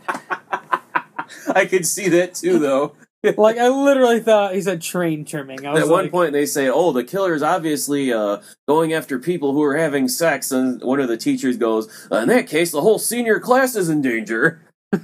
[1.54, 2.94] I could see that too, though.
[3.36, 5.64] Like I literally thought he said train trimming.
[5.64, 8.92] I was At one like, point, they say, "Oh, the killer is obviously uh, going
[8.92, 12.48] after people who are having sex," and one of the teachers goes, "Uh, "In that
[12.48, 14.98] case, the whole senior class is in danger." uh,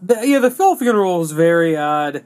[0.00, 2.24] the, yeah, the Phil funeral was very odd.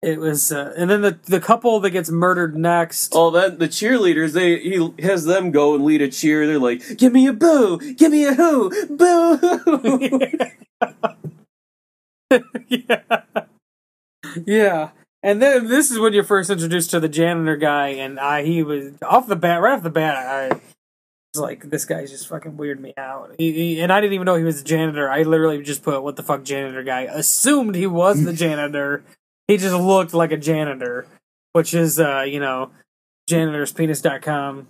[0.00, 3.14] It was, uh, and then the the couple that gets murdered next.
[3.16, 6.46] Oh, then the cheerleaders, they he has them go and lead a cheer.
[6.46, 10.38] They're like, "Give me a boo, give me a who, boo."
[12.68, 13.00] yeah,
[14.46, 14.90] yeah.
[15.22, 18.62] And then this is when you're first introduced to the janitor guy, and I he
[18.62, 20.16] was off the bat, right off the bat.
[20.16, 20.48] I
[21.34, 23.34] was like, this guy's just fucking weirded me out.
[23.38, 25.10] He, he- and I didn't even know he was a janitor.
[25.10, 27.02] I literally just put what the fuck janitor guy.
[27.02, 29.02] Assumed he was the janitor.
[29.48, 31.06] He just looked like a janitor,
[31.52, 32.70] which is uh, you know,
[33.30, 34.68] janitorspenis.com.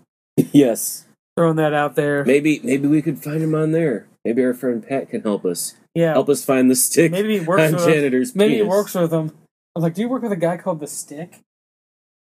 [0.53, 2.24] yes, Throwing that out there.
[2.24, 4.07] maybe maybe we could find him on there.
[4.24, 5.74] Maybe our friend Pat can help us.
[5.94, 6.12] Yeah.
[6.12, 7.12] Help us find the stick.
[7.12, 9.33] Maybe he works on with janitor's Maybe he works with them.
[9.74, 11.40] I was like, do you work with a guy called the Stick?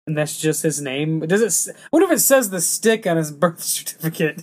[0.06, 1.20] And that's just his name.
[1.20, 1.76] Does it?
[1.90, 4.42] What if it says the Stick on his birth certificate?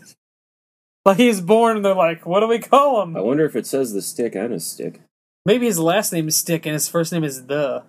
[1.06, 3.16] like he's born, and they're like, what do we call him?
[3.16, 5.02] I wonder if it says the stick on his stick.
[5.46, 7.84] Maybe his last name is Stick and his first name is the.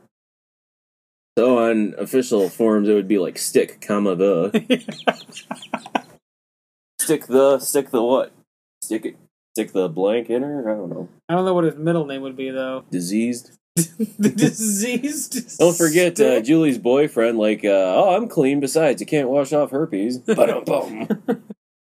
[1.39, 4.51] So on official forms, it would be like stick, comma the
[7.01, 8.33] stick the stick the what?
[8.83, 9.17] Stick it.
[9.57, 10.71] Stick the blank in her.
[10.71, 11.09] I don't know.
[11.31, 12.85] I don't know what his middle name would be though.
[12.91, 13.53] Diseased.
[13.75, 15.59] the diseased.
[15.59, 16.43] Don't forget uh.
[16.43, 17.39] Julie's boyfriend.
[17.39, 18.61] Like, uh, oh, I'm clean.
[18.61, 20.19] Besides, you can't wash off herpes.
[20.27, 21.09] Ba-dum-bum.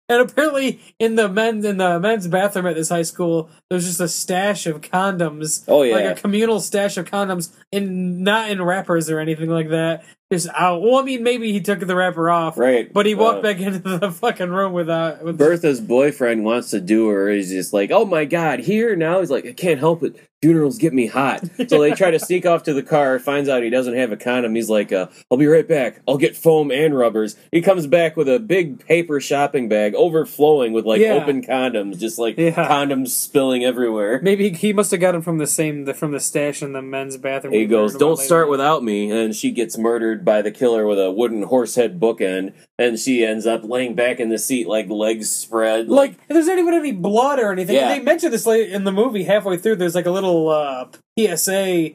[0.09, 4.01] And apparently, in the men's in the men's bathroom at this high school, there's just
[4.01, 5.63] a stash of condoms.
[5.69, 5.95] Oh, yeah.
[5.95, 10.03] like a communal stash of condoms, in not in wrappers or anything like that.
[10.31, 10.81] Just out.
[10.81, 12.91] Well, I mean, maybe he took the wrapper off, right.
[12.91, 15.23] but he walked Uh, back into the fucking room without.
[15.23, 17.29] With Bertha's boyfriend wants to do her.
[17.29, 19.19] He's just like, oh my god, here now.
[19.19, 20.15] He's like, I can't help it.
[20.41, 21.43] Funerals get me hot.
[21.69, 23.19] So they try to sneak off to the car.
[23.19, 24.55] Finds out he doesn't have a condom.
[24.55, 26.01] He's like, uh, I'll be right back.
[26.07, 27.35] I'll get foam and rubbers.
[27.51, 31.13] He comes back with a big paper shopping bag overflowing with like Yeah.
[31.13, 32.51] open condoms, just like Yeah.
[32.51, 34.19] condoms spilling everywhere.
[34.23, 36.81] Maybe he must have got him from the same the, from the stash in the
[36.81, 37.53] men's bathroom.
[37.53, 38.51] He goes, "Don't start later.
[38.51, 42.53] without me," and she gets murdered by the killer with a wooden horse head bookend,
[42.77, 45.89] and she ends up laying back in the seat, like legs spread.
[45.89, 47.75] Like, there's not even any blood or anything.
[47.75, 47.89] Yeah.
[47.89, 49.77] They mentioned this late in the movie halfway through.
[49.77, 51.91] There's like a little uh, PSA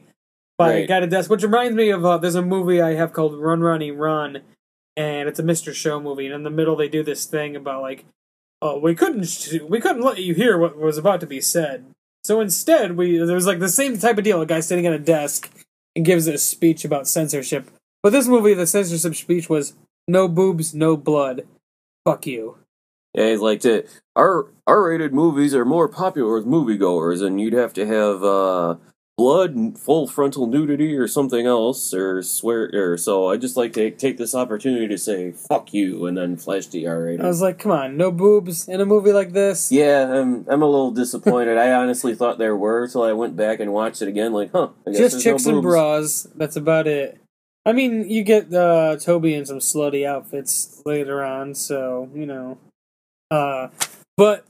[0.57, 0.87] by Right.
[0.87, 3.91] Guided Desk, which reminds me of uh, there's a movie I have called Run Ronnie
[3.91, 4.41] Run,
[4.95, 5.73] and it's a Mr.
[5.73, 6.25] Show movie.
[6.25, 8.05] And in the middle, they do this thing about like,
[8.61, 11.85] oh, we couldn't sh- we couldn't let you hear what was about to be said.
[12.23, 14.41] So instead, we there was like the same type of deal.
[14.41, 15.51] A guy sitting at a desk
[15.95, 17.69] and gives a speech about censorship.
[18.03, 19.73] But this movie, the censorship speech was
[20.07, 21.47] no boobs, no blood.
[22.05, 22.57] Fuck you.
[23.13, 23.83] Yeah, he's like, to,
[24.15, 28.75] "R R-rated movies are more popular with moviegoers, and you'd have to have uh,
[29.17, 33.89] blood, full frontal nudity, or something else, or swear." Or so I just like to
[33.89, 37.25] take this opportunity to say "fuck you" and then flash the R rating.
[37.25, 39.71] I was like, come on, no boobs in a movie like this.
[39.71, 41.57] Yeah, I'm I'm a little disappointed.
[41.57, 44.31] I honestly thought there were till I went back and watched it again.
[44.31, 44.69] Like, huh?
[44.85, 46.27] I guess Just chicks no and bras.
[46.35, 47.19] That's about it.
[47.67, 52.57] I mean, you get uh, Toby in some slutty outfits later on, so you know.
[53.29, 53.67] Uh,
[54.15, 54.45] but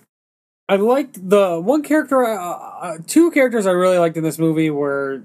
[0.70, 2.24] I liked the one character.
[2.24, 5.24] Uh, uh, two characters I really liked in this movie were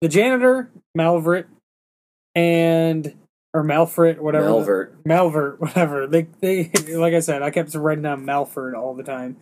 [0.00, 1.46] the janitor Malvert
[2.34, 3.14] and
[3.54, 4.46] or Malfrit, whatever.
[4.46, 4.92] the- Malvert.
[5.04, 6.06] Malvert, whatever.
[6.08, 9.36] They they like I said, I kept writing down Malford all the time.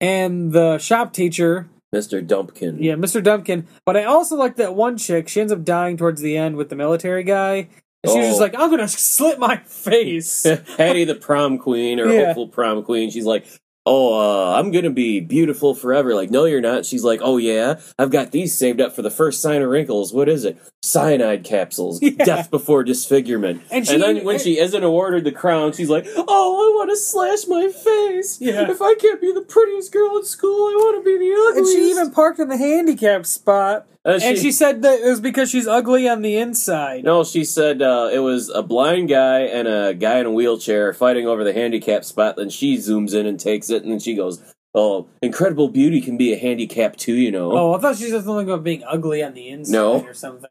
[0.00, 2.24] And the shop teacher, Mr.
[2.26, 2.76] Dumpkin.
[2.80, 3.22] yeah, Mr.
[3.22, 3.64] Dumpkin.
[3.86, 5.28] But I also like that one chick.
[5.28, 7.68] She ends up dying towards the end with the military guy.
[8.04, 8.42] And she was just Oh.
[8.44, 10.42] like, I'm gonna slit my face.
[10.76, 12.26] Hattie the prom queen or Yeah.
[12.26, 13.10] hopeful prom queen.
[13.10, 13.46] She's like,
[13.88, 14.12] "Oh,
[14.52, 16.84] uh, I'm gonna be beautiful forever." Like, no, you're not.
[16.84, 20.12] She's like, "Oh yeah, I've got these saved up for the first sign of wrinkles.
[20.12, 20.58] What is it?
[20.82, 22.00] Cyanide capsules.
[22.08, 22.24] Yeah.
[22.24, 26.24] Death before disfigurement." And And, then when she isn't awarded the crown, she's like, "Oh,
[26.28, 28.40] I want to slash my face.
[28.40, 28.70] Yeah.
[28.70, 31.58] If I can't be the prettiest girl in school, I want to be the ugliest.
[31.58, 33.86] and she even parked in the handicap spot.
[34.08, 37.04] Uh, and she said that it was because she's ugly on the inside.
[37.04, 40.94] No, she said uh, it was a blind guy and a guy in a wheelchair
[40.94, 42.36] fighting over the handicap spot.
[42.36, 44.42] Then she zooms in and takes it, and then she goes,
[44.74, 48.24] "Oh, incredible beauty can be a handicap too, you know." Oh, I thought she said
[48.24, 50.00] something about being ugly on the inside No.
[50.06, 50.48] or something.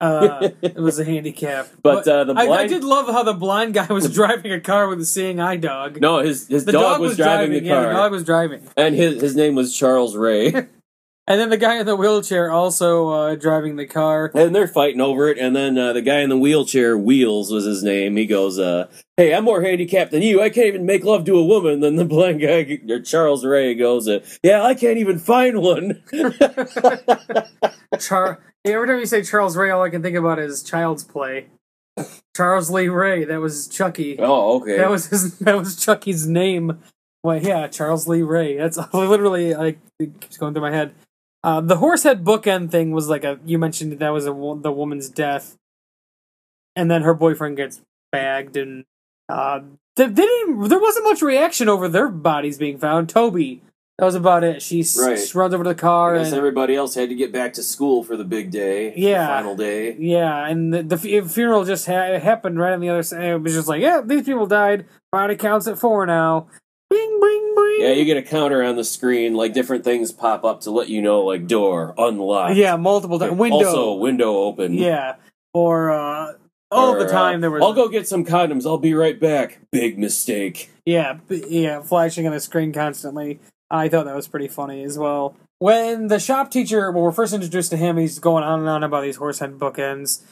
[0.00, 1.68] Uh, it was a handicap.
[1.82, 4.88] But, uh, the I, I did love how the blind guy was driving a car
[4.88, 6.00] with a seeing eye dog.
[6.00, 8.66] No, his his the dog, was, driving, the Yeah, car, the dog was driving.
[8.76, 10.52] and his his name was Charles Ray,
[11.30, 14.32] And then the guy in the wheelchair also uh, driving the car.
[14.34, 15.38] and they're fighting over it.
[15.38, 18.16] And then uh, the guy in the wheelchair, Wheels was his name.
[18.16, 20.42] He goes, uh, "Hey, I'm more handicapped than you.
[20.42, 24.08] I can't even make love to a woman." Then the blind guy, Charles Ray, goes,
[24.08, 26.02] uh, "Yeah, I can't even find one."
[28.00, 31.46] Char- every time you say Charles Ray, all I can think about is Child's Play.
[32.36, 34.16] Charles Lee Ray, that was Chucky.
[34.18, 34.78] oh, okay.
[34.78, 35.38] That was his.
[35.38, 36.80] That was Chucky's name.
[37.22, 38.56] Well, yeah, Charles Lee Ray.
[38.56, 40.92] That's literally like it keeps going through my head.
[41.42, 43.38] Uh, the horsehead bookend thing was like a.
[43.44, 45.56] You mentioned that was a the woman's death,
[46.76, 47.80] and then her boyfriend gets
[48.12, 48.84] bagged, and
[49.28, 49.60] uh,
[49.96, 50.68] they, they didn't.
[50.68, 53.08] There wasn't much reaction over their bodies being found.
[53.08, 53.62] Toby,
[53.98, 54.60] that was about it.
[54.60, 54.98] She s-
[55.34, 58.16] runs over to the car, guess everybody else had to get back to school for
[58.18, 59.22] the big day, Yeah.
[59.22, 59.96] the final day.
[59.98, 63.22] Yeah, and the, the fu- funeral just ha- happened right on the other side.
[63.24, 64.84] It was just like, yeah, these people died.
[65.10, 66.48] Body counts at four now.
[66.90, 67.76] Bing, bing, bing.
[67.80, 70.88] Yeah, you get a counter on the screen, like different things pop up to let
[70.88, 72.56] you know, like door unlocked.
[72.56, 73.38] Yeah, multiple times.
[73.38, 73.56] Window.
[73.66, 74.74] Also, window open.
[74.74, 75.14] yeah,
[75.54, 76.32] or uh,
[76.72, 77.62] all Or, the time uh, there was.
[77.62, 78.66] I'll go get some condoms.
[78.66, 79.60] I'll be right back.
[79.70, 80.70] Big mistake.
[80.84, 83.38] Yeah, b- yeah, flashing on the screen constantly.
[83.70, 85.36] I thought that was pretty funny as well.
[85.60, 88.82] When the shop teacher, when we're first introduced to him, he's going on and on
[88.82, 90.22] about these horsehead bookends.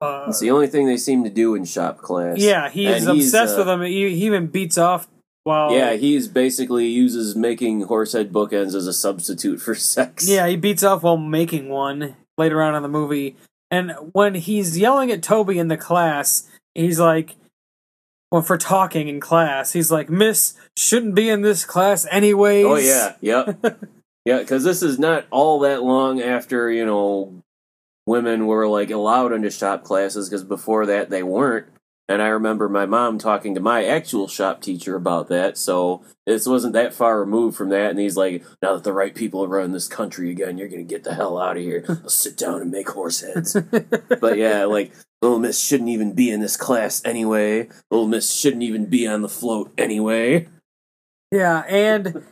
[0.00, 2.38] Uh, It's the only thing they seem to do in shop class.
[2.38, 3.82] yeah, he's obsessed uh, with them.
[3.82, 5.06] He, he even beats off
[5.44, 5.72] while.
[5.72, 10.28] Yeah, he's basically uses making horsehead bookends as a substitute for sex.
[10.28, 13.36] Yeah, he beats off while making one later on in the movie.
[13.70, 17.36] And when he's yelling at Toby in the class, he's like,
[18.30, 19.72] well, for talking in class.
[19.72, 22.66] He's like, Miss shouldn't be in this class anyways.
[22.66, 23.58] Oh yeah, yep,
[24.24, 24.38] yeah.
[24.38, 27.42] Because this is not all that long after you know
[28.06, 30.28] women were like allowed into shop classes.
[30.28, 31.66] Because before that they weren't.
[32.08, 35.58] And I remember my mom talking to my actual shop teacher about that.
[35.58, 37.90] So this wasn't that far removed from that.
[37.90, 40.84] And he's like, "Now that the right people are running this country again, you're gonna
[40.84, 41.84] get the hell out of here.
[41.86, 43.54] I'll sit down and make horse heads."
[44.20, 47.68] but yeah, like little Miss shouldn't even be in this class anyway.
[47.90, 50.48] Little Miss shouldn't even be on the float anyway.
[51.30, 52.24] Yeah, and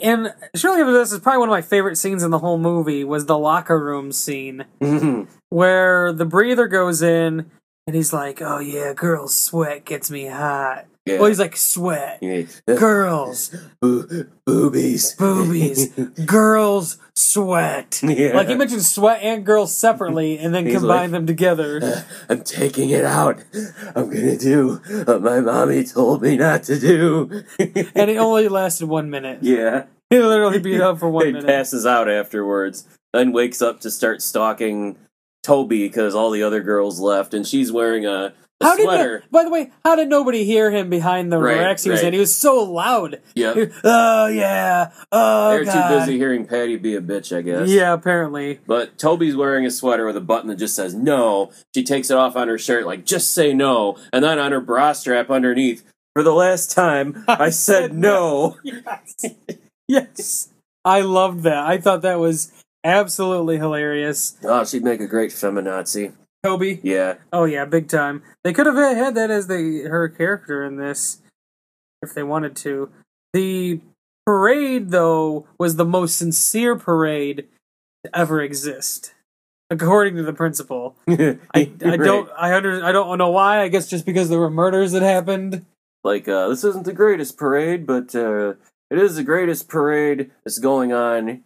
[0.00, 3.26] and surely this is probably one of my favorite scenes in the whole movie was
[3.26, 4.64] the locker room scene
[5.48, 7.50] where the breather goes in
[7.86, 11.18] and he's like, "Oh yeah, girls' sweat gets me hot." Yeah.
[11.18, 12.44] Well, he's like, "Sweat, Yeah.
[12.66, 15.14] girls, Boo- boobies.
[15.16, 15.88] boobies,
[16.24, 18.34] girls' sweat." Yeah.
[18.34, 21.80] Like he mentioned sweat and girls separately, and then He's combine like- them together.
[21.82, 23.42] Uh, I'm taking it out.
[23.94, 27.42] I'm gonna do what my mommy told me not to do.
[27.58, 29.40] and it only lasted one minute.
[29.42, 29.84] yeah.
[30.10, 31.46] He literally beat up for one he minute.
[31.46, 34.96] passes out afterwards, then wakes up to start stalking
[35.44, 39.20] Toby because all the other girls left, and she's wearing a, a How did sweater.
[39.20, 42.00] no- by the way, how did nobody hear him behind the Right, racks he was
[42.00, 42.08] right.
[42.08, 42.14] in?
[42.14, 43.20] He was so loud.
[43.34, 43.54] Yeah.
[43.84, 44.90] Oh yeah.
[45.12, 45.88] Oh They're god.
[45.90, 47.68] too busy hearing Patty be a bitch, I guess.
[47.68, 48.60] Yeah, apparently.
[48.66, 51.52] But Toby's wearing a sweater with a button that just says no.
[51.74, 53.96] She takes it off on her shirt, like, just say no.
[54.12, 58.56] And then on her bra strap underneath, for the last time, I, said no.
[58.64, 59.24] Yes.
[59.88, 60.48] yes.
[60.84, 61.66] I loved that.
[61.66, 62.52] I thought that was
[62.84, 64.36] absolutely hilarious.
[64.44, 66.12] Oh, she'd make a great feminazi.
[66.44, 66.80] Toby.
[66.82, 67.14] Yeah.
[67.32, 68.22] Oh yeah, big time.
[68.44, 71.22] They could have had that as the her character in this
[72.02, 72.90] if they wanted to.
[73.32, 73.80] The
[74.26, 77.46] parade though was the most sincere parade
[78.04, 79.14] to ever exist.
[79.70, 80.96] According to the principal.
[81.08, 83.62] I, I don't I under I don't know why.
[83.62, 85.64] I guess just because there were murders that happened.
[86.04, 88.54] Like, uh, this isn't the greatest parade, but uh,
[88.90, 91.42] it is the greatest parade that's going on,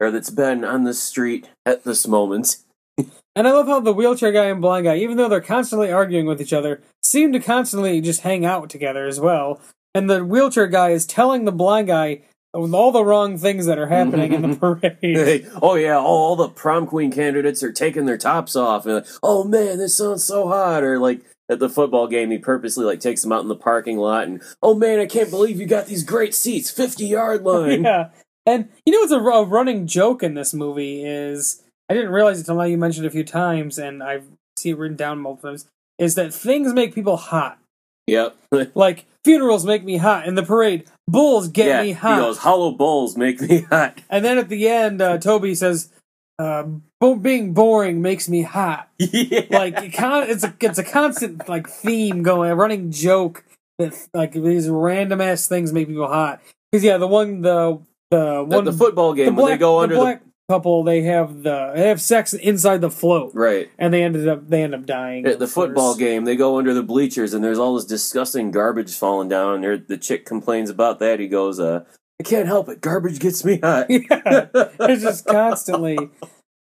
[0.00, 2.56] or that's been on the street at this moment.
[3.36, 6.26] And I love how the wheelchair guy and blind guy, even though they're constantly arguing
[6.26, 9.60] with each other, seem to constantly just hang out together as well.
[9.94, 13.86] And the wheelchair guy is telling the blind guy all the wrong things that are
[13.86, 14.96] happening in the parade.
[15.00, 18.96] Hey, oh yeah, all, all the prom queen candidates are taking their tops off, and
[18.96, 20.82] like, oh man, this sounds so hot.
[20.82, 23.98] Or like at the football game, he purposely like takes them out in the parking
[23.98, 27.84] lot, and oh man, I can't believe you got these great seats, fifty yard line.
[27.84, 28.10] yeah.
[28.46, 32.38] And you know what's a, a running joke in this movie is I didn't realize
[32.38, 34.20] it until now you mentioned it a few times, and I
[34.58, 35.66] see it written down multiple times.
[35.98, 37.58] Is that things make people hot?
[38.06, 38.36] Yep.
[38.74, 41.82] Like funerals make me hot, and the parade bulls get yeah.
[41.82, 42.18] me He hot.
[42.18, 44.00] goes, hollow bulls make me hot.
[44.08, 45.90] And then at the end, uh, Toby says,
[46.38, 46.64] uh,
[47.00, 49.46] "Being boring makes me hot." yeah.
[49.50, 53.44] Like it con- it's a it's a constant like theme going, a running joke
[53.78, 56.40] that like these random ass things make people hot.
[56.72, 59.94] Because yeah, the one the the one the football game the when they go under
[59.94, 63.70] the black couple they have the they have sex inside the float, right.
[63.78, 65.24] and they ended up they end up dying.
[65.24, 65.52] At the course.
[65.52, 69.54] football game, they go under the bleachers, and there's all this disgusting garbage falling down.
[69.54, 71.20] And there- the chick complains about that.
[71.20, 71.84] He goes, uh,
[72.18, 72.80] "I can't help it.
[72.80, 74.48] Garbage gets me hot." Yeah,
[74.80, 76.10] it's just constantly.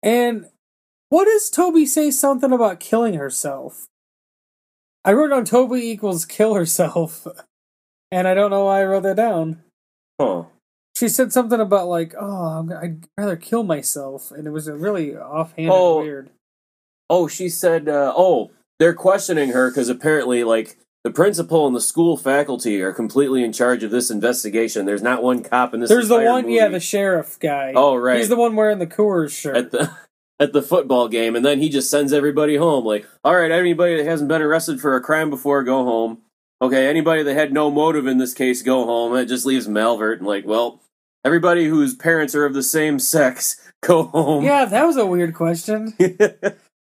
[0.03, 0.47] And
[1.09, 3.87] what does Toby say something about killing herself?
[5.07, 7.27] I wrote down Toby equals kill herself,
[8.13, 9.63] and I don't know why I wrote that down.
[10.21, 10.45] Huh.
[11.01, 15.17] She said something about like, "Oh, I'd rather kill myself," and it was a really
[15.17, 16.03] offhand Oh.
[16.03, 16.29] weird.
[17.09, 21.81] Oh, she said, uh, "Oh, they're questioning her because apparently, like." The principal and the
[21.81, 24.85] school faculty are completely in charge of this investigation.
[24.85, 25.89] There's not one cop in this.
[25.89, 27.73] There's the one, yeah, the sheriff guy.
[27.75, 28.19] Oh, right.
[28.19, 29.57] He's the one wearing the Coors shirt.
[29.57, 29.91] at the
[30.39, 32.85] at the football game, and then he just sends everybody home.
[32.85, 36.19] Like, all right, anybody that hasn't been arrested for a crime before, go home.
[36.61, 39.17] Okay, anybody that had no motive in this case, go home.
[39.17, 40.83] It just leaves Malvert and like, well,
[41.25, 44.45] everybody whose parents are of the same sex, go home.
[44.45, 45.95] yeah, that was a weird question.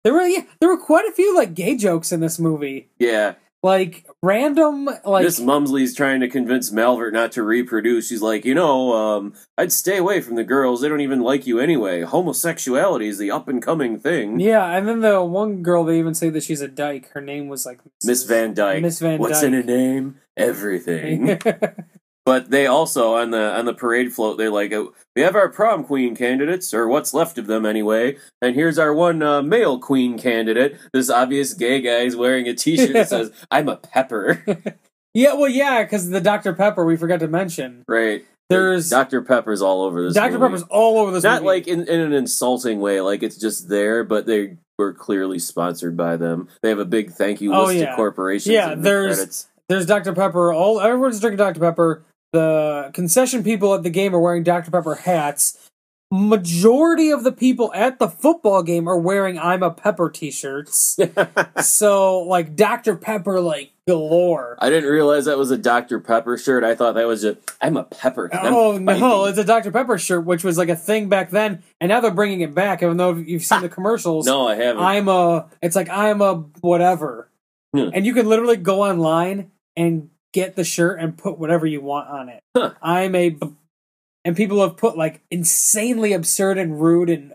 [0.05, 2.89] There were yeah, there were quite a few like gay jokes in this movie.
[3.01, 3.35] yeah.
[3.65, 8.09] like random like Miss Mumsley's trying to convince Malvert not to reproduce.
[8.09, 10.81] She's like, you know, um, I'd stay away from the girls.
[10.81, 12.03] They don't even like you anyway.
[12.03, 14.39] Homosexuality is the up and coming thing.
[14.39, 17.49] yeah and then the one girl they even say that she's a dyke her name
[17.49, 18.81] was like Miss Van Dyke.
[18.83, 19.21] Miss Van Dyke.
[19.21, 20.21] What's in a name?
[20.37, 21.39] Everything.
[22.29, 24.85] But they also on the on the parade float they're like uh,
[25.17, 28.93] we have our prom queen candidates or what's left of them anyway, and here's our
[28.93, 30.77] one uh, male queen candidate.
[30.93, 34.45] This obvious gay guy is wearing a T-shirt that says "I'm a pepper."
[35.15, 38.25] yeah well yeah because the dr pepper we forgot to mention right?
[38.51, 40.15] There's- Dr Pepper's all over this.
[40.15, 40.43] dr movie.
[40.43, 41.47] pepper's all over this not movie.
[41.55, 45.97] like in, in an insulting way, like it's just there, but they we're clearly sponsored
[45.97, 46.49] by them.
[46.63, 47.91] They have a big thank you Oh, list yeah.
[47.91, 48.53] of corporations.
[48.53, 49.49] Yeah, the there's- credits.
[49.69, 50.15] There's Dr.
[50.15, 50.51] Pepper.
[50.53, 51.61] All everyone's drinking Dr.
[51.61, 52.03] Pepper.
[52.33, 54.71] The concession people at the game are wearing Dr.
[54.71, 55.71] Pepper hats.
[56.11, 60.99] Majority of the people at the football game are wearing "I'm a Pepper" t-shirts.
[61.63, 62.97] so like Dr.
[62.97, 64.57] Pepper, like galore.
[64.59, 66.01] I didn't realize that was a Dr.
[66.01, 66.65] Pepper shirt.
[66.65, 68.31] I thought that was just I'm a pepper.
[68.35, 69.71] I'm oh no, it's a Dr.
[69.71, 72.83] Pepper shirt, which was like a thing back then, and now they're bringing it back.
[72.83, 74.83] Even though you've seen the commercials, no, I haven't.
[74.83, 75.47] I'm a.
[75.61, 77.29] It's like I'm a whatever,
[77.75, 77.91] Hmm.
[77.93, 82.09] and you can literally go online and get the shirt and put whatever you want
[82.09, 82.43] on it.
[82.57, 82.75] Huh.
[82.83, 83.55] I'm a, b-
[84.25, 87.33] and people have put like insanely absurd and rude and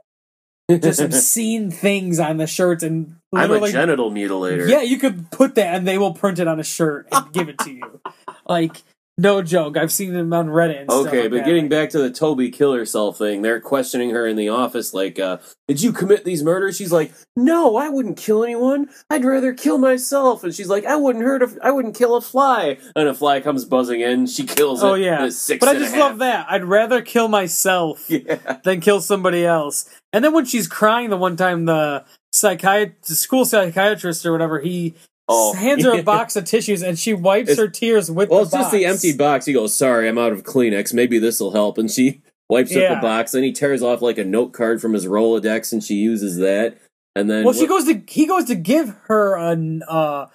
[0.82, 4.68] just obscene things on the shirts, and I'm a genital mutilator.
[4.70, 7.50] yeah, you could put that, and they will print it on a shirt and give
[7.50, 8.02] it to you.
[8.46, 8.84] Like
[9.18, 10.82] no joke, I've seen them on Reddit.
[10.82, 11.46] And stuff Okay, like but that.
[11.46, 15.20] getting back to the Toby kill herself thing, they're questioning her in the office like,
[15.20, 15.38] uh,
[15.68, 16.76] did you commit these murders?
[16.78, 18.90] She's like, no, I wouldn't kill anyone.
[19.12, 20.44] I'd rather kill myself.
[20.44, 22.78] And she's like, I wouldn't hurt a, I wouldn't kill a fly.
[22.96, 24.86] And a fly comes buzzing in, she kills it.
[24.88, 26.48] Oh yeah, six but I just love that.
[26.50, 28.58] I'd rather kill myself Yeah.
[28.64, 29.90] than kill somebody else.
[30.12, 32.04] And then when she's crying the one time, the
[32.34, 34.96] psychiat- the school psychiatrist or whatever, he
[35.30, 38.42] Oh, hands her a box of tissues and she wipes It's- her tears with Well,
[38.42, 39.46] it's just the empty box.
[39.46, 40.94] He goes, sorry, I'm out of Kleenex.
[40.94, 41.78] Maybe this will help.
[41.78, 43.32] And she wipes up the box.
[43.32, 46.78] Then he tears off like a note card from his Rolodex and she uses that.
[47.16, 47.46] And then.
[47.46, 50.26] Well, she goes to he goes to give her an uh,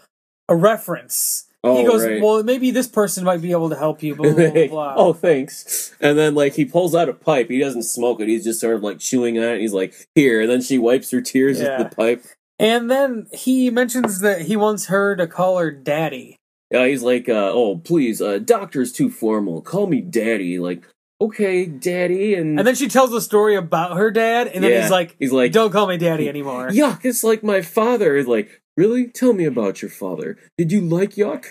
[0.49, 1.45] a reference.
[1.65, 2.23] Oh, he goes, right.
[2.23, 4.15] well, maybe this person might be able to help you.
[4.17, 4.67] Blah blah blah.
[4.69, 4.95] blah.
[4.97, 5.93] oh, thanks.
[6.01, 7.51] And then, like, he pulls out a pipe.
[7.51, 8.29] He doesn't smoke it.
[8.29, 9.61] He's just sort of like chewing on it.
[9.61, 10.41] He's like, here.
[10.41, 11.77] And then she wipes her tears Yeah.
[11.79, 12.25] with the pipe.
[12.59, 16.37] And then he mentions that he wants her to call her daddy.
[16.71, 19.63] Yeah, he's like, uh, oh, please, uh, doctor's too formal.
[19.63, 20.59] Call me daddy.
[20.59, 20.85] Like,
[21.21, 22.35] okay, daddy.
[22.35, 24.83] And, And then she tells a story about her dad, and then Yeah.
[24.83, 28.17] he's like, he's like, "Don't call me daddy anymore." yuck, it's like my father.
[28.17, 29.07] He's like, really?
[29.09, 30.37] Tell me about your father.
[30.59, 31.47] Did you like yuck?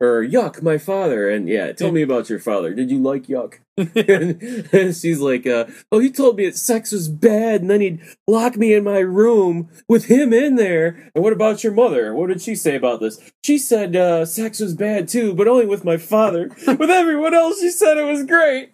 [0.00, 1.28] Or yuck, my father.
[1.28, 2.74] And yeah, tell me about your father.
[2.74, 3.58] Did you like yuck?
[3.76, 7.80] and, and she's like, uh, "Oh, he told me that sex was bad, and then
[7.80, 12.14] he'd lock me in my room with him in there." And what about your mother?
[12.14, 13.20] What did she say about this?
[13.44, 16.50] She said uh, sex was bad too, but only with my father.
[16.66, 18.70] with everyone else, she said it was great.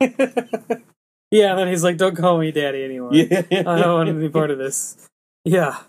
[1.30, 3.12] Yeah, and then he's like, "Don't call me daddy anymore.
[3.12, 5.08] yeah, I don't want to be part of this."
[5.44, 5.80] Yeah,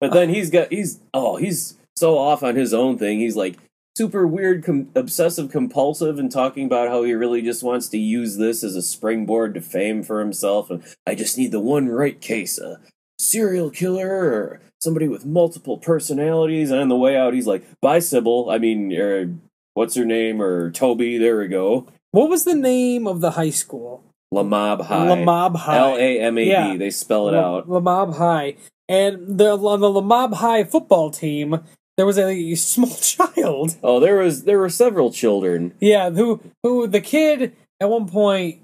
[0.00, 3.18] But then he's got he's oh he's so off on his own thing.
[3.20, 3.56] He's like
[3.96, 8.36] super weird, com- obsessive compulsive, and talking about how he really just wants to use
[8.36, 10.70] this as a springboard to fame for himself.
[10.70, 12.80] And I just need the one right case, a
[13.18, 16.70] serial killer or somebody with multiple personalities.
[16.70, 18.48] And on the way out, he's like, "Bye, Sybil.
[18.50, 19.32] I mean, er,
[19.74, 20.40] what's her name?
[20.40, 21.18] Or Toby?
[21.18, 21.86] There we go.
[22.12, 24.04] what was the name of the high school?
[24.34, 25.06] Lamab High.
[25.08, 25.76] Lamab High.
[25.76, 26.50] L A M A D.
[26.50, 26.76] Yeah.
[26.78, 27.68] They spell it La- out.
[27.68, 28.56] Lamab High,
[28.88, 31.60] and the on the Lamab High football team,
[31.96, 33.76] there was a small child.
[33.82, 35.74] Oh, there was there were several children.
[35.80, 38.60] Yeah, who who the kid at one point.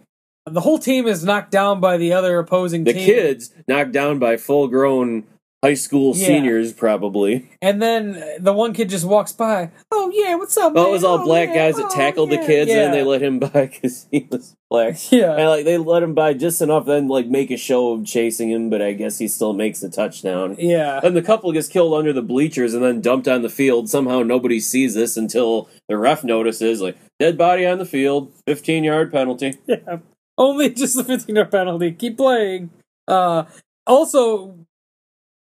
[0.47, 3.05] The whole team is knocked down by the other opposing the team.
[3.05, 5.25] kids knocked down by full grown
[5.65, 6.27] high school Yeah.
[6.27, 9.71] seniors probably And then the one kid just walks by.
[9.91, 10.73] Oh yeah, what's up?
[10.73, 11.55] well it was all Oh, black yeah.
[11.55, 12.41] guys that Oh, tackled yeah.
[12.41, 15.33] the kids and they let him by because he was black yeah.
[15.35, 18.51] and like they let him by just enough then like make a show of chasing
[18.51, 21.01] him but i guess he still makes the touchdown Yeah.
[21.03, 24.23] and the couple gets killed under the bleachers and then dumped on the field somehow
[24.23, 29.11] nobody sees this until the ref notices like dead body on the field 15 yard
[29.11, 29.99] penalty Yeah.
[30.41, 31.91] Only just the 15 yard penalty.
[31.91, 32.71] Keep playing.
[33.09, 33.43] Uh,
[33.89, 34.55] also,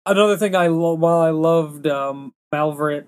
[0.06, 3.04] another thing I lo- while I loved um, Malvert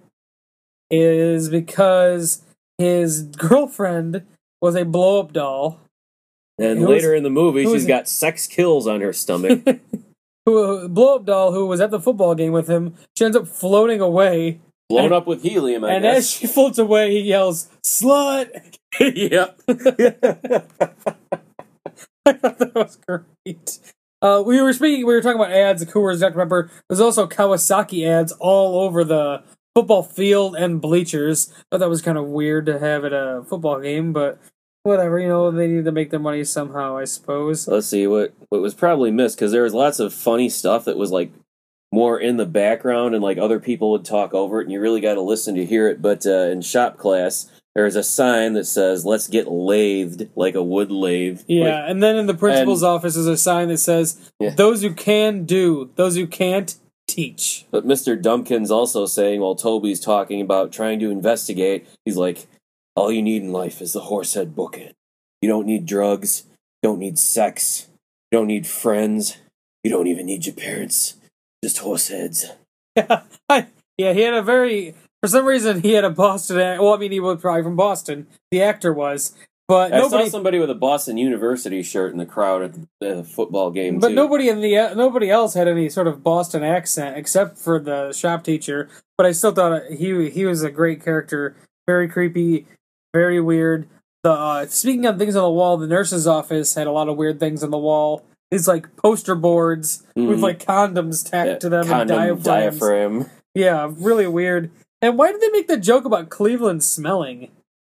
[0.90, 2.42] is because
[2.78, 4.22] his girlfriend
[4.60, 5.80] was a blow up doll
[6.58, 9.62] and Who later was- in the movie she's got sex kills on her stomach
[10.46, 12.94] who blow up doll who was at the football game with him.
[13.16, 16.78] She ends up floating away, blown And- up with helium i and as she floats
[16.78, 19.58] away, he yells "slut." yep
[22.26, 23.78] I thought that was great.
[24.22, 25.06] Uh, we were speaking.
[25.06, 25.84] We were talking about ads.
[25.84, 26.70] The Coors Dr Pepper.
[26.88, 29.42] There's also Kawasaki ads all over the
[29.74, 31.52] football field and bleachers.
[31.70, 34.40] Thought that was kind of weird to have at a football game, but
[34.82, 35.18] whatever.
[35.18, 37.68] You know, they need to make their money somehow, I suppose.
[37.68, 40.96] let's see what what was probably missed because there was lots of funny stuff that
[40.96, 41.32] was like
[41.92, 45.00] more in the background and like other people would talk over it and you really
[45.00, 48.66] got to listen to hear it but uh, in shop class there's a sign that
[48.66, 52.82] says let's get lathed like a wood lathe Yeah, Like, and then in the principal's
[52.82, 54.50] office is a sign that says, Yeah.
[54.50, 56.74] "Those who can do, those who can't
[57.06, 62.46] teach." but mr dumpkin's also saying while toby's talking about trying to investigate he's like
[62.96, 64.92] all you need in life is the horsehead bookend
[65.42, 66.44] you don't need drugs
[66.82, 67.88] don't need sex
[68.32, 69.36] you don't need friends
[69.84, 71.16] You don't even need your parents,
[71.62, 72.46] just horse heads.
[72.96, 74.94] yeah, he had a very.
[75.24, 76.60] For some reason, he had a Boston.
[76.60, 78.26] ac- Well, I mean, he was probably from Boston.
[78.50, 79.34] The actor was,
[79.66, 80.24] but I nobody.
[80.26, 84.00] saw somebody with a Boston University shirt in the crowd at the, the football game.
[84.00, 84.14] But too.
[84.16, 88.44] nobody in the nobody else had any sort of Boston accent except for the shop
[88.44, 88.90] teacher.
[89.16, 91.56] But I still thought he he was a great character.
[91.86, 92.66] Very creepy,
[93.14, 93.88] very weird.
[94.24, 97.16] The uh, speaking of things on the wall, the nurse's office had a lot of
[97.16, 98.24] weird things on the wall.
[98.50, 100.42] These like poster boards with Mhm.
[100.42, 102.44] like condoms tacked Yeah, to them and condom diaphragms.
[102.44, 103.30] diaphragm.
[103.54, 104.70] Yeah, really weird.
[105.02, 107.44] And why did they make the joke about Cleveland smelling?
[107.44, 107.50] Is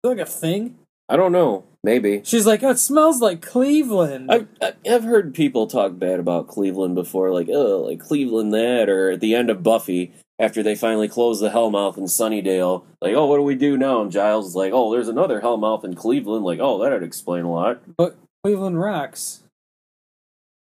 [0.04, 0.78] that like a thing?
[1.08, 1.66] I don't know.
[1.84, 2.22] Maybe.
[2.24, 4.32] She's like, oh, it smells like Cleveland.
[4.32, 4.48] I've
[4.90, 9.20] I've heard people talk bad about Cleveland before, like oh, like Cleveland that, or at
[9.20, 13.38] the end of Buffy after they finally close the Hellmouth in Sunnydale, like oh, what
[13.38, 14.02] do we do now?
[14.02, 17.52] And Giles is like, oh, there's another Hellmouth in Cleveland, like oh, that'd explain a
[17.52, 17.84] lot.
[17.98, 19.44] but Cleveland rocks.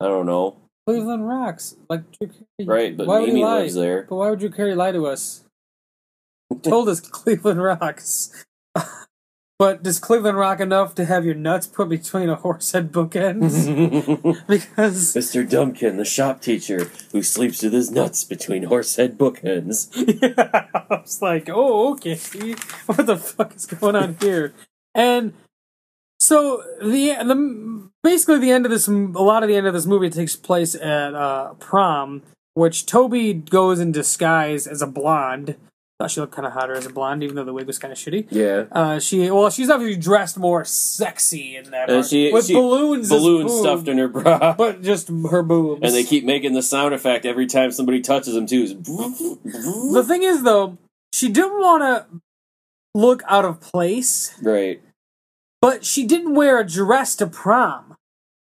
[0.01, 1.77] I don't know, Cleveland rocks.
[1.89, 2.03] Like,
[2.65, 2.97] right?
[2.97, 3.59] But why would Amy you lie?
[3.59, 4.05] lives there.
[4.09, 5.44] But why would you carry lie to us?
[6.63, 8.45] Told us Cleveland rocks.
[9.59, 13.67] but does Cleveland rock enough to have your nuts put between a horse head bookends?
[14.47, 15.47] because Mr.
[15.47, 19.89] Dumpkin, the shop teacher, who sleeps with his nuts between horsehead bookends.
[20.21, 22.15] yeah, I was like, oh, okay.
[22.85, 24.53] What the fuck is going on here?
[24.93, 25.33] And
[26.19, 29.85] so the the basically the end of this, a lot of the end of this
[29.85, 35.55] movie takes place at uh, prom, which Toby goes in disguise as a blonde.
[35.97, 37.93] Thought she looked kind of hotter as a blonde, even though the wig was kind
[37.93, 38.27] of shitty.
[38.29, 38.65] Yeah.
[38.69, 42.53] Uh, she well, she's obviously dressed more sexy in that And part, she- with she-
[42.53, 44.53] balloons, as Balloon boob, stuffed in her bra.
[44.57, 45.81] but just her boobs.
[45.83, 48.67] And they keep making the sound effect every time somebody touches them too.
[48.67, 50.77] The thing is, though,
[51.13, 52.05] she didn't want to
[52.93, 54.81] look out of place, right,
[55.61, 57.95] but she didn't wear a dress to prom.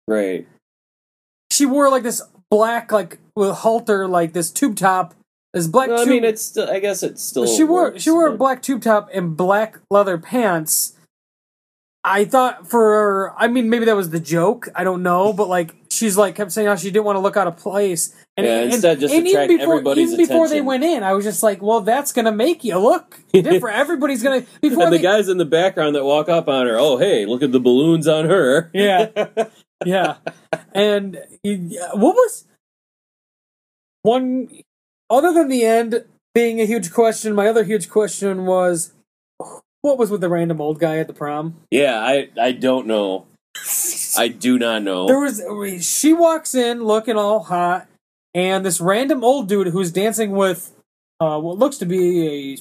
[0.07, 0.47] right.
[1.51, 2.21] She wore like this
[2.51, 5.15] black, like with halter, like this tube top.
[5.53, 5.89] This black.
[5.89, 6.69] Well, I mean, it's still.
[6.69, 7.47] I guess it's still.
[7.47, 10.95] she wore works, she wore a black tube top and black leather pants.
[12.05, 15.75] I thought for I mean maybe that was the joke I don't know but like
[15.91, 18.63] she's like kept saying how she didn't want to look out of place and Yeah,
[18.63, 21.61] instead just even attract before, everybody's even before they went in I was just like
[21.61, 25.39] well that's gonna make you look different everybody's gonna before And the they, guys in
[25.39, 28.71] the background that walk up on her, oh hey, look at the balloons on her.
[28.73, 29.27] Yeah.
[29.85, 30.17] yeah.
[30.73, 31.19] And
[31.95, 32.47] what was
[34.03, 34.49] one
[35.11, 36.05] other than the end
[36.35, 38.93] being a huge question, my other huge question was
[39.83, 41.57] what was with the random old guy at the prom?
[41.71, 43.27] yeah, I I don't know.
[44.19, 45.07] I do not know.
[45.07, 45.43] There was
[45.85, 47.87] she walks in looking all hot
[48.35, 50.73] and this random old dude who's dancing with
[51.21, 52.59] uh what looks to be a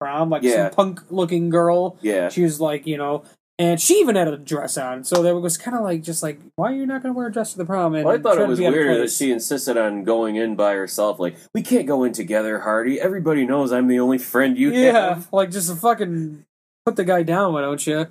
[0.00, 0.68] prom like Yeah.
[0.68, 1.96] some punk looking girl.
[2.02, 3.24] yeah, She was like, you know,
[3.58, 5.04] and she even had a dress on.
[5.04, 7.28] So there was kind of like, just like, why are you not going to wear
[7.28, 7.94] a dress to the prom?
[7.94, 10.36] And Well, I thought it was be out of weird that she insisted on going
[10.36, 11.20] in by herself.
[11.20, 13.00] Like, we can't go in together, Hardy.
[13.00, 15.28] Everybody knows I'm the only friend you yeah, have.
[15.32, 16.44] like just a fucking
[16.84, 18.06] put the guy down, why don't you?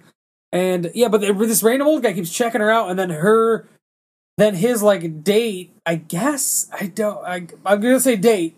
[0.53, 3.67] And yeah, but this random old guy keeps checking her out, and then her,
[4.37, 5.73] then his like date.
[5.85, 7.25] I guess I don't.
[7.25, 8.55] I I'm gonna say date.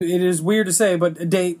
[0.00, 1.58] It is weird to say, but a date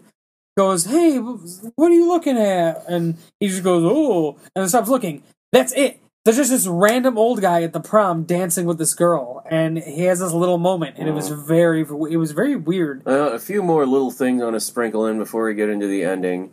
[0.58, 5.22] goes, "Hey, what are you looking at?" And he just goes, "Oh," and stops looking.
[5.52, 6.00] That's it.
[6.24, 10.02] There's just this random old guy at the prom dancing with this girl, and he
[10.02, 13.06] has this little moment, and it was very, it was very weird.
[13.06, 15.86] Uh, a few more little things I want to sprinkle in before we get into
[15.86, 16.50] the ending.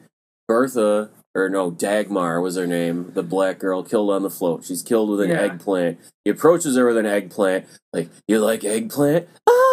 [0.48, 4.64] Bertha, or no, Dagmar was her name, the black girl killed on the float.
[4.64, 5.42] She's killed with an Yeah.
[5.42, 5.98] eggplant.
[6.24, 9.28] He approaches her with an eggplant, like, you like eggplant?
[9.50, 9.65] Ah!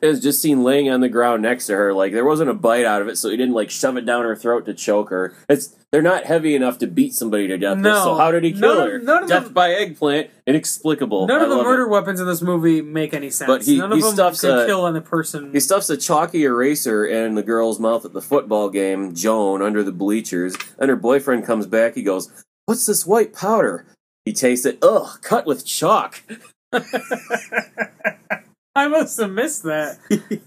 [0.00, 1.92] And it's just seen laying on the ground next to her.
[1.92, 4.24] Like, there wasn't a bite out of it, so he didn't, like, shove it down
[4.24, 5.34] her throat to choke her.
[5.48, 7.76] It's They're not heavy enough to beat somebody to death.
[7.78, 8.04] with, No.
[8.04, 8.98] so how did he kill None her?
[8.98, 11.26] none of Death them- by eggplant, inexplicable.
[11.26, 11.68] None I of the love it.
[11.70, 13.48] murder weapons in this movie make any sense.
[13.48, 15.50] But he- None of he them stuffs could a- kill on the person.
[15.50, 19.82] He stuffs a chalky eraser in the girl's mouth at the football game, Joan, under
[19.82, 20.56] the bleachers.
[20.78, 21.94] And her boyfriend comes back.
[21.94, 22.30] He goes,
[22.66, 23.86] What's this white powder?
[24.26, 24.76] He tastes it.
[24.82, 26.22] Ugh, cut with chalk.
[28.78, 29.98] I must have missed that.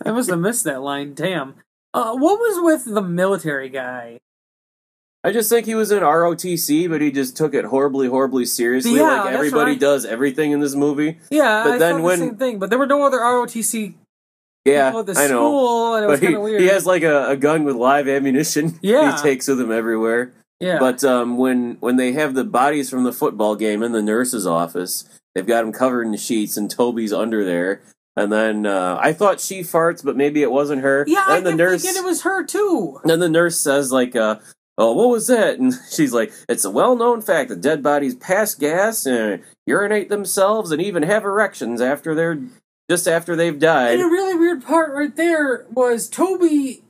[0.06, 1.14] I must have missed that line.
[1.14, 1.56] Damn.
[1.94, 4.20] Uh, what was with the military guy?
[5.24, 8.96] I just think he was in ROTC, but he just took it horribly, horribly seriously.
[8.96, 9.80] Yeah, like that's everybody right.
[9.80, 11.20] does everything in this movie.
[11.30, 12.60] Yeah, But I then when- the same thing.
[12.60, 13.94] But there were no other ROTC
[14.66, 15.48] Yeah, people at the I know.
[15.48, 16.62] school, and it was But he, weird.
[16.62, 18.80] he has like a, a gun with live ammunition.
[18.82, 19.16] Yeah.
[19.16, 20.32] he takes with him everywhere.
[20.60, 24.02] yeah, But um, when when they have the bodies from the football game in the
[24.02, 27.84] nurse's office, they've got him covered in sheets, and Toby's under there.
[28.18, 31.06] And then uh, I thought she farts, but maybe it wasn't her.
[31.08, 33.00] yeah, I and the kept nurse, thinking it was her too.
[33.06, 34.40] then the nurse says like, uh,
[34.78, 38.54] "Oh, what was that?" And she's like, "It's a well-known fact that dead bodies pass
[38.54, 42.40] gas and urinate themselves, and even have erections after they're
[42.90, 43.94] just after they've died.
[43.94, 46.84] And a really weird part right there was Toby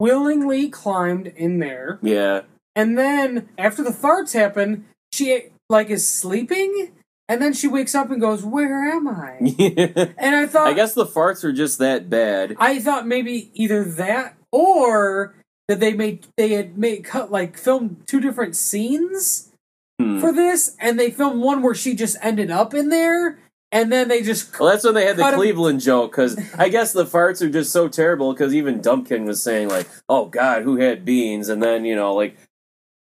[0.00, 2.42] willingly climbed in there, Yeah.
[2.74, 6.92] and then after the farts happen, she like is sleeping,
[7.28, 9.38] and then she wakes up and goes, "Where am I?"
[10.18, 12.56] And I thought, I guess the farts were just that bad.
[12.58, 15.34] I thought maybe either that or
[15.68, 19.50] that they made they had made cut like filmed two different scenes
[19.98, 20.20] Hmm.
[20.20, 23.38] for this, and they filmed one where she just ended up in there,
[23.72, 26.92] and then they just Well, that's when they had the Cleveland joke because I guess
[26.92, 30.76] the farts are just so terrible because even Dumpkin was saying like, "Oh God, who
[30.76, 32.36] had beans?" And then you know, like,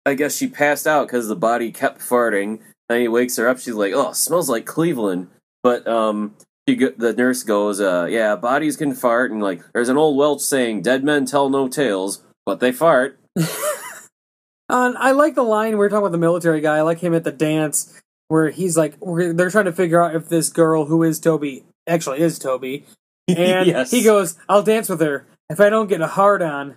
[0.04, 2.58] I guess she passed out because the body kept farting.
[2.90, 3.58] And he wakes her up.
[3.60, 5.28] She's like, "Oh, smells like Cleveland."
[5.62, 6.34] But um,
[6.68, 10.16] she go- the nurse goes, "Uh, yeah, bodies can fart." And like, there's an old
[10.18, 13.18] Welsh saying, "Dead men tell no tales, but they fart."
[14.68, 16.76] Uh, I like the line we're talking about the military guy.
[16.76, 20.14] I like him at the dance where he's like, we're, they're trying to figure out
[20.14, 22.84] if this girl who is Toby actually is Toby,
[23.28, 23.90] and Yes.
[23.90, 25.26] he goes, "I'll dance with her.
[25.48, 26.76] If I don't get a hard on,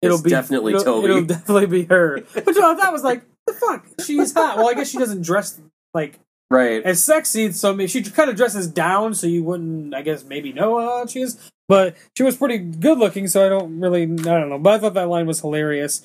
[0.00, 3.22] it'll It's be definitely it'll, Toby." It'll definitely be her." Which I thought was like,
[3.46, 4.56] the fuck, she's hot.
[4.56, 5.60] Well, I guess she doesn't dress
[5.94, 6.18] like
[6.50, 6.82] Right.
[6.84, 10.52] as sexy, so maybe she kind of dresses down, so you wouldn't, I guess, maybe
[10.52, 11.50] know how hot she is.
[11.68, 14.06] But she was pretty good looking, so I don't really, I
[14.38, 14.58] don't know.
[14.58, 16.02] But I thought that line was hilarious.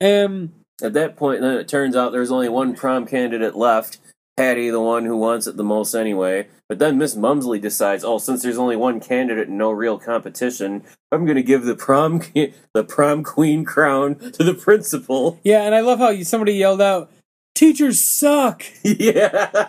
[0.00, 0.52] Um,
[0.82, 3.98] At that point, then it turns out there's only one prom candidate left.
[4.38, 6.46] Patty, the one who wants it the most anyway.
[6.68, 10.84] But then Miss Mumsley decides, oh, since there's only one candidate and no real competition,
[11.10, 12.20] I'm going to give the prom
[12.72, 15.40] the prom queen crown to the principal.
[15.44, 17.10] yeah, and I love how you, somebody yelled out,
[17.56, 19.66] "Teachers suck." yeah.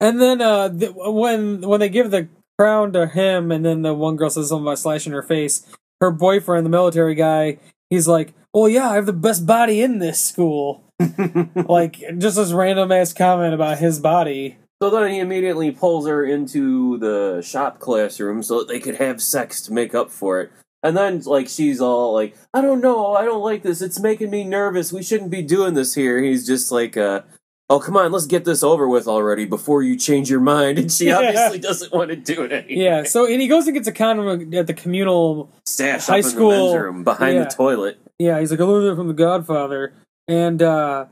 [0.00, 2.28] And then uh, th- when when they give the
[2.60, 5.66] crown to him, and then the one girl says something about slashing her face,
[6.00, 7.58] her boyfriend, the military guy,
[7.92, 10.84] he's like, "Oh yeah, I have the best body in this school."
[11.54, 14.56] like just this random ass comment about his body.
[14.82, 19.22] So then he immediately pulls her into the shop classroom so that they could have
[19.22, 20.50] sex to make up for it.
[20.82, 24.30] And then, like, she's all like, I don't know, I don't like this, it's making
[24.30, 26.20] me nervous, we shouldn't be doing this here.
[26.20, 27.20] He's just like, uh,
[27.72, 30.78] oh, come on, let's get this over with already before you change your mind.
[30.78, 31.16] And she Yeah.
[31.18, 32.84] obviously doesn't want to do it anymore.
[32.84, 33.02] Yeah.
[33.04, 35.50] So and he goes and gets a condom at the communal.
[35.64, 37.44] Stash High school- room behind yeah.
[37.44, 37.98] the toilet.
[38.18, 39.94] Yeah, he's like a little bit from The Godfather,
[40.28, 41.06] and uh,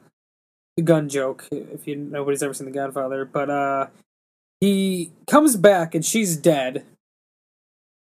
[0.77, 1.49] the gun joke.
[1.51, 3.87] If you nobody's ever seen The Godfather, but uh,
[4.61, 6.85] he comes back and she's dead.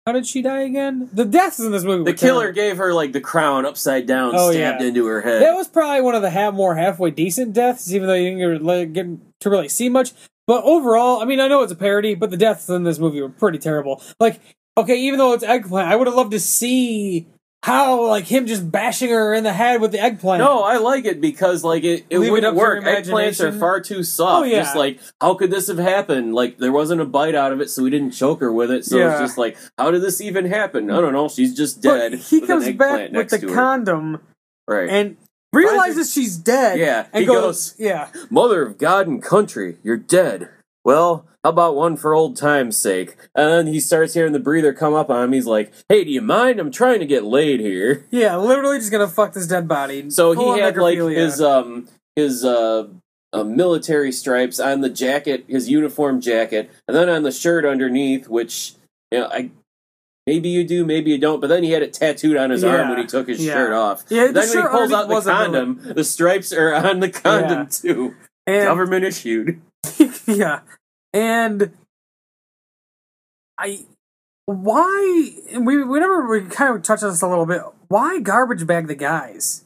[0.07, 1.09] How did she die again?
[1.13, 2.05] The deaths in this movie.
[2.05, 2.55] The were killer terrible.
[2.55, 4.87] gave her, like, the crown upside down, Oh, stabbed yeah.
[4.89, 5.43] into her head.
[5.43, 8.63] That was probably one of the half, more halfway decent deaths, even though you didn't
[8.65, 10.13] get, get to really see much.
[10.47, 13.21] But overall, I mean, I know it's a parody, but the deaths in this movie
[13.21, 14.01] were pretty terrible.
[14.21, 14.41] Like,
[14.79, 17.27] okay, even though it's eggplant, I would have loved to see
[17.67, 20.39] how, like, him just bashing her in the head with the eggplant.
[20.41, 22.85] No, I like it because like it, it Leave wouldn't up work.
[22.85, 24.43] Eggplants are far too soft.
[24.43, 24.63] Oh, yeah.
[24.63, 26.33] Just like how could this have happened?
[26.33, 28.85] Like there wasn't a bite out of it, so we didn't choke her with it.
[28.85, 29.11] So Yeah.
[29.11, 30.91] it's just like how did this even happen?
[30.93, 31.29] I don't know.
[31.29, 32.15] She's just But dead.
[32.15, 34.21] he with an comes back with next the condom
[34.69, 34.89] right.
[34.89, 35.17] and
[35.53, 36.79] realizes she's dead.
[36.79, 40.51] Yeah, and he goes, goes- yeah, Mother of God and country, you're dead.
[40.87, 43.17] Well, how about one for old time's sake?
[43.35, 45.33] And then he starts hearing the breather come up on him.
[45.33, 46.61] He's like, "Hey, do you mind?
[46.61, 50.09] I'm trying to get laid here." yeah, literally just gonna fuck this dead body.
[50.11, 52.87] So Full he had like his um his uh,
[53.33, 58.29] uh military stripes on the jacket, his uniform jacket, and then on the shirt underneath,
[58.29, 58.75] which
[59.11, 59.51] you know I
[60.25, 61.41] maybe you do, maybe you don't.
[61.41, 63.55] But then he had it tattooed on his arm when he took his yeah.
[63.55, 64.05] shirt off.
[64.09, 67.63] Yeah, the then when he pulls out the condom, the stripes are on the condom
[67.63, 67.93] Yeah.
[67.93, 68.15] too.
[68.47, 69.61] and, Government issued.
[70.27, 70.61] yeah,
[71.17, 71.73] and
[73.59, 73.81] I
[74.45, 77.63] why we we never we kind of touched on this a little bit.
[77.89, 79.65] Why garbage bag the guys?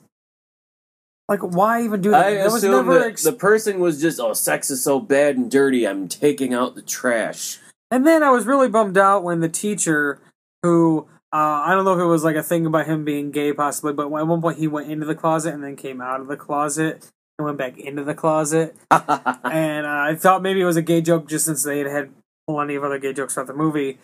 [1.28, 2.26] Like, why even do that?
[2.26, 4.98] I That was assume never that ex- the person was just, oh, sex is so
[4.98, 5.86] bad and dirty.
[5.86, 7.59] I'm taking out the trash.
[7.90, 10.20] And then I was really bummed out when the teacher,
[10.64, 13.53] who uh, I don't know if it was like a thing about him being gay,
[13.53, 16.26] possibly, but at one point he went into the closet and then came out of
[16.26, 17.09] the closet
[17.41, 18.76] and went back into the closet.
[18.91, 22.11] and uh, I thought maybe it was a gay joke just since they had had
[22.47, 23.99] plenty of other gay jokes throughout the movie.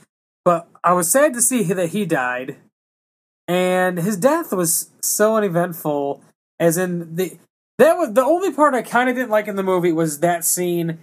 [0.45, 2.57] But I was sad to see that he died,
[3.49, 6.23] and his death was so uneventful.
[6.59, 7.39] As in the
[7.79, 10.45] that was the only part I kind of didn't like in the movie was that
[10.45, 10.99] scene,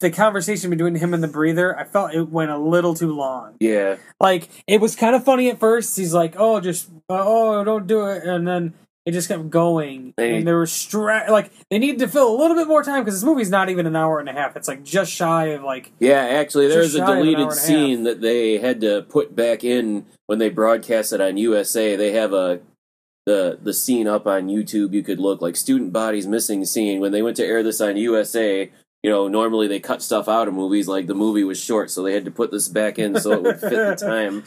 [0.00, 1.78] the conversation between him and the breather.
[1.78, 3.56] I felt it went a little too long.
[3.60, 3.96] yeah.
[4.20, 5.96] Like it was kind of funny at first.
[5.96, 8.74] He's like, "Oh, just oh, don't do it," and then
[9.06, 10.14] it just kept going.
[10.16, 13.04] They- and there was stra- like they needed to fill a little bit more time
[13.04, 14.56] because this movie's not even an hour and a half.
[14.56, 18.04] It's like just shy of like Yeah, actually, there's a shy an hour deleted scene
[18.04, 21.96] that they had to put back in when they broadcast it on USA.
[21.96, 22.60] They have a
[23.26, 24.92] the the scene up on YouTube.
[24.92, 27.96] You could look like student bodies missing scene when they went to air this on
[27.96, 28.70] USA.
[29.02, 30.88] you know, normally they cut stuff out of movies.
[30.88, 33.42] Like the movie was short, so they had to put this back in so it
[33.42, 34.44] would fit the time.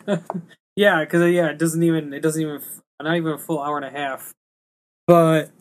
[0.76, 2.60] Yeah, because uh, yeah, it doesn't even it doesn't even
[3.01, 4.34] not even a full hour and a half.
[5.08, 5.51] But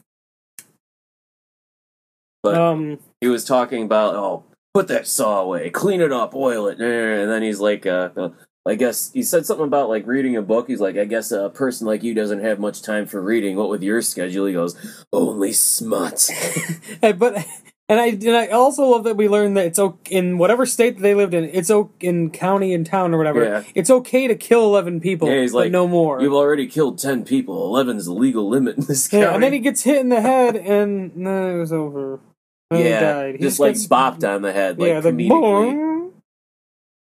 [2.42, 6.68] But um, he was talking about, oh, put that saw away, clean it up, oil
[6.68, 8.28] it, and then he's like, uh, uh,
[8.64, 10.68] I guess he said something about like reading a book.
[10.68, 13.56] He's like, I guess a person like you doesn't have much time for reading.
[13.56, 14.46] What with your schedule?
[14.46, 14.76] He goes,
[15.12, 16.30] only smut.
[17.18, 17.44] but
[17.88, 20.96] and I and I also love that we learned that it's okay in whatever state
[20.96, 21.44] that they lived in.
[21.44, 23.44] It's okay in county and town or whatever.
[23.44, 23.62] Yeah.
[23.74, 26.20] It's okay to kill eleven people, Yeah, he's but like, no more.
[26.20, 27.64] You've already killed ten people.
[27.66, 29.22] Eleven's the legal limit in this county.
[29.24, 32.18] yeah, and then he gets hit in the head, and no, it was over.
[32.72, 33.34] And he died.
[33.36, 35.82] He just like gets- bopped on the head, like yeah, the comedically.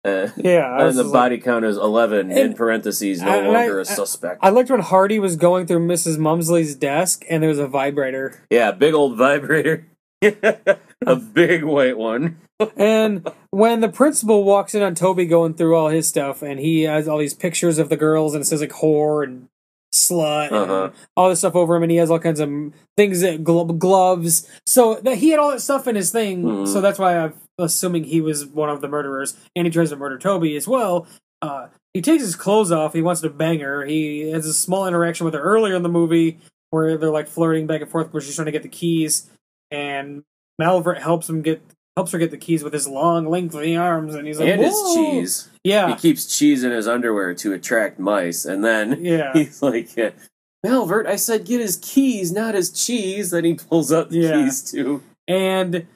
[0.02, 3.46] Uh, Yeah, I and the just like- body count is eleven in parentheses, no I-
[3.46, 4.38] longer a I- suspect.
[4.42, 6.16] I liked when Hardy was going through Mrs.
[6.16, 8.42] Mumsley's desk, and there was a vibrator.
[8.48, 9.86] yeah, big old vibrator,
[11.06, 12.38] a big white one.
[12.76, 16.82] And when the principal walks in on Toby going through all his stuff, and he
[16.82, 19.48] has all these pictures of the girls, and it says like whore and
[19.94, 20.84] slut Uh-huh.
[20.84, 22.50] and all this stuff over him, and he has all kinds of
[22.98, 24.46] things that glo- gloves.
[24.66, 26.42] So that he had all that stuff in his thing.
[26.42, 26.68] Mhm.
[26.68, 29.96] So that's why I'm assuming he was one of the murderers, and he tries to
[29.96, 31.06] murder Toby as well.
[31.40, 32.92] Uh, he takes his clothes off.
[32.92, 33.86] He wants to bang her.
[33.86, 36.38] He has a small interaction with her earlier in the movie
[36.72, 39.30] where they're like flirting back and forth, where she's trying to get the keys,
[39.70, 40.22] and
[40.60, 41.62] Malvert helps him get
[41.96, 44.74] helps her get the keys with his long, lengthy arms, and he's like, and his
[44.94, 45.48] cheese.
[45.62, 50.10] He keeps cheese in his underwear to attract mice, and then yeah, he's like, uh,
[50.64, 54.44] "Malvert, I said get his keys, not his cheese." Then he pulls out the Yeah.
[54.44, 55.02] keys too.
[55.28, 55.86] and.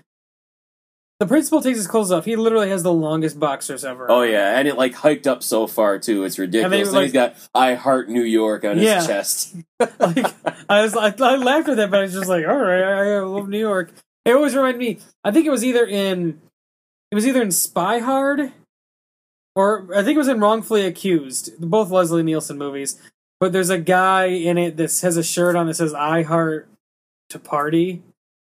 [1.21, 2.25] The principal takes his clothes off.
[2.25, 4.11] He literally has the longest boxers ever.
[4.11, 6.25] Oh yeah, and it like hiked up so far too.
[6.25, 6.65] It's ridiculous.
[6.65, 9.55] And And, they, like- he's got "I Heart New York" on his chest.
[9.81, 10.27] like
[10.69, 13.15] I was, I, I laughed at that, but I was just like, all right, I,
[13.15, 13.93] I love New York.
[14.25, 14.99] It always reminded me.
[15.23, 16.41] I think it was either in,
[17.13, 18.53] it was either in Spy Hard,
[19.55, 21.53] or I think it was in Wrongfully Accused.
[21.61, 23.01] Both Leslie Nielsen movies.
[23.39, 26.69] But there's a guy in it that has a shirt on that says "I Heart
[27.31, 28.03] to Party,"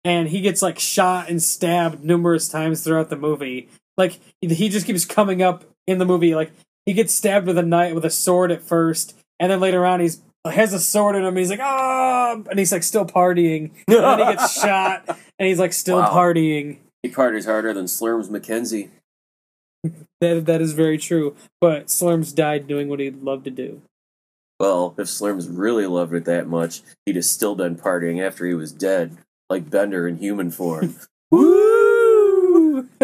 [0.08, 3.68] and he gets like shot and stabbed numerous times throughout the movie.
[3.98, 6.34] Like he just keeps coming up in the movie.
[6.34, 6.50] Like
[6.86, 10.00] he gets stabbed with a knife with a sword at first, and then later on
[10.00, 11.36] he's has a sword in him.
[11.36, 13.70] He's like ah, and he's like still partying.
[13.86, 15.04] And then he gets shot,
[15.38, 16.10] and he's like still Wow.
[16.10, 16.78] partying.
[17.02, 18.88] He parties harder than Slurms McKenzie.
[20.20, 21.36] That that is very true.
[21.60, 23.82] But Slurms died doing what he loved to do.
[24.58, 28.54] Well, if Slurms really loved it that much, he'd have still been partying after he
[28.54, 29.16] was dead,
[29.50, 30.94] like Bender in human form.
[31.30, 32.88] Woo!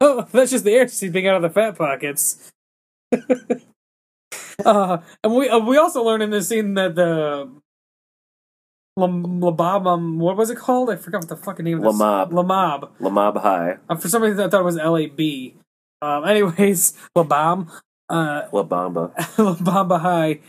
[0.00, 2.50] oh, that's just the air seeping out of the fat pockets.
[4.64, 7.48] uh, and we uh, we also learn in this scene that the
[8.96, 10.90] Lam- Labob, um, what was it called?
[10.90, 11.94] I forgot what the fucking name of this.
[11.94, 12.30] Lamob.
[12.32, 12.90] Lamob.
[13.00, 13.78] Lamob High.
[13.88, 15.54] Uh, for some reason, I thought it was L A B.
[16.02, 17.70] Um, anyways, Labam,
[18.08, 19.14] uh, La Bamba.
[19.36, 20.40] Labamba High.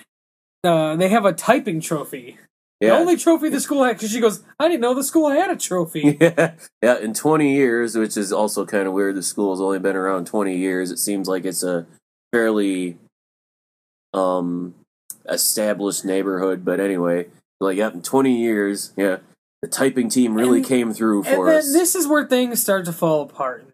[0.64, 2.38] Uh, they have a typing trophy.
[2.82, 5.52] The only trophy the school had, because she goes, I didn't know the school had
[5.52, 6.18] a trophy.
[6.22, 6.98] yeah, yeah.
[6.98, 10.26] In 20 years, which is also kind of weird, the school has only been around
[10.26, 10.90] 20 years.
[10.90, 11.86] It seems like it's a
[12.32, 12.98] fairly
[14.14, 14.74] um
[15.30, 17.28] established neighborhood, but anyway,
[17.60, 19.18] like yeah, in 20 years, yeah,
[19.62, 21.72] the typing team really And- came through and for then us.
[21.72, 23.68] this is where things start to fall apart.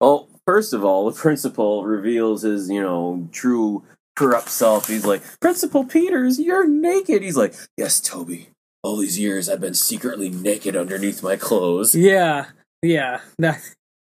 [0.00, 3.82] Well, first of all, the principal reveals his, you know, true
[4.16, 4.88] corrupt self.
[4.88, 7.22] He's like, Principal Peters, you're naked.
[7.22, 8.48] He's like, Yes, Toby.
[8.82, 11.94] All these years I've been secretly naked underneath my clothes.
[11.94, 12.46] Yeah,
[12.82, 13.20] yeah.
[13.38, 13.60] That,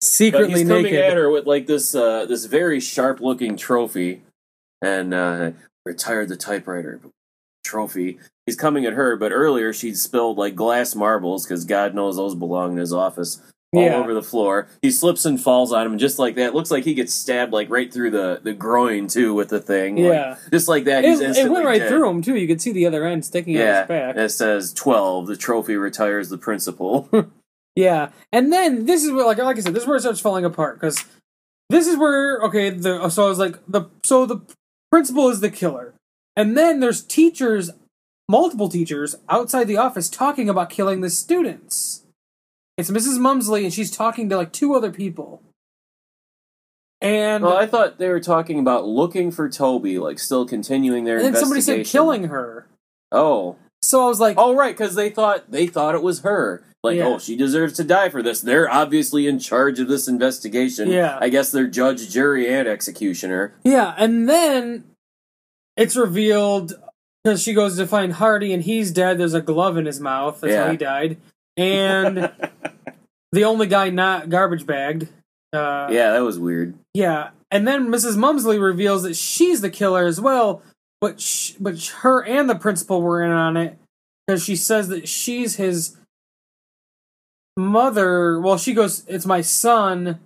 [0.01, 4.23] But secretly he's coming at her with like this uh this very sharp looking trophy
[4.83, 5.53] and uh
[5.85, 7.01] retired the typewriter
[7.65, 8.19] trophy.
[8.47, 12.35] He's coming at her, but earlier she'd spilled like glass marbles because God knows those
[12.35, 13.41] belong in his office
[13.77, 13.97] all Yeah.
[13.97, 14.69] over the floor.
[14.83, 16.55] He slips and falls on him just like that.
[16.55, 19.97] Looks like he gets stabbed like right through the, the groin too with the thing.
[19.97, 20.37] Like, Yeah.
[20.51, 21.05] just like that.
[21.05, 21.89] It, He's it went right dead.
[21.89, 22.37] through him too.
[22.37, 24.17] You could see the other end sticking out Yeah, his back.
[24.17, 25.27] it says twelve.
[25.27, 27.09] The trophy retires the principal.
[27.77, 30.21] Yeah, and then this is where, like, like I said, this is where it starts
[30.21, 31.05] falling apart because
[31.71, 34.43] this is where okay, the so I was like the so the
[34.93, 35.93] principal is the killer,
[36.37, 37.73] and then there's teachers,
[38.29, 42.04] multiple teachers outside the office talking about killing the students.
[42.77, 43.19] It's Mrs.
[43.19, 45.43] Mumsley, and she's talking to like two other people,
[47.01, 51.17] and well, I thought they were talking about looking for Toby, like still continuing their
[51.19, 51.27] investigation.
[51.27, 52.67] and then somebody said killing her.
[53.13, 56.65] Oh, So I was like, oh, right, because they thought they thought it was her.
[56.83, 57.07] Like, Yeah.
[57.07, 58.41] oh, she deserves to die for this.
[58.41, 60.89] They're obviously in charge of this investigation.
[60.89, 61.17] Yeah.
[61.21, 63.55] I guess they're judge, jury, and executioner.
[63.63, 64.85] Yeah, and then
[65.77, 66.75] it's revealed
[67.23, 69.19] because she goes to find Hardy and he's dead.
[69.19, 70.41] There's a glove in his mouth.
[70.41, 70.65] That's Yeah.
[70.65, 71.17] how he died.
[71.57, 72.31] And
[73.33, 75.09] the only guy not garbage bagged.
[75.53, 76.75] Uh, Yeah, that was weird.
[76.95, 78.17] Yeah, and then Mrs.
[78.17, 80.63] Mumsley reveals that she's the killer as well,
[81.01, 83.79] but sh- but her and the principal were in on it
[84.27, 85.97] because she says that she's his
[87.57, 88.41] mother.
[88.41, 90.19] Well, she goes, "It's my son,"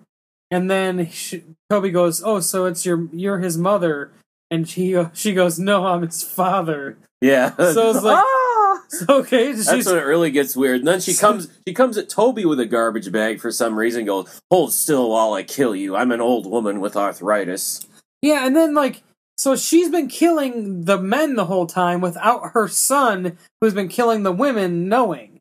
[0.51, 4.11] and then she, Toby goes, "Oh, so it's your you're his mother,"
[4.51, 7.55] and she she goes, "No, I'm his father." Yeah.
[7.57, 8.68] So it's like- Ah!
[9.09, 10.79] Okay, she's That's when it really gets weird.
[10.81, 14.05] And then she comes she comes at Toby with a garbage bag for some reason,
[14.07, 15.95] goes, Hold still while I kill you.
[15.97, 17.87] I'm an old woman with arthritis.
[18.23, 19.03] Yeah, and then like
[19.37, 24.23] so she's been killing the men the whole time without her son who's been killing
[24.23, 25.41] the women knowing.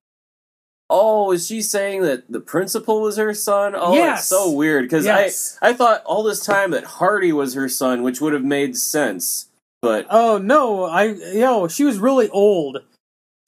[0.89, 3.73] Oh, is she saying that the principal was her son?
[3.75, 4.19] Oh, Yes.
[4.19, 5.57] it's so weird because Yes.
[5.61, 8.77] I I thought all this time that Hardy was her son, which would have made
[8.77, 9.47] sense.
[9.81, 12.79] But Oh no, I yo, she was really old.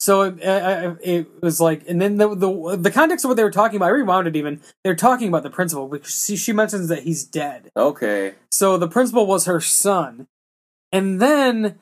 [0.00, 3.50] So it, it was like, and then the, the the context of what they were
[3.50, 4.62] talking about, I rewound it even.
[4.82, 7.70] They're talking about the principal because she, she mentions that he's dead.
[7.76, 8.34] okay.
[8.50, 10.26] So the principal was her son,
[10.90, 11.78] and then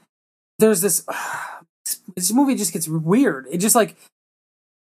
[0.58, 1.06] there's this.
[2.16, 3.46] this movie just gets weird.
[3.50, 3.96] It just like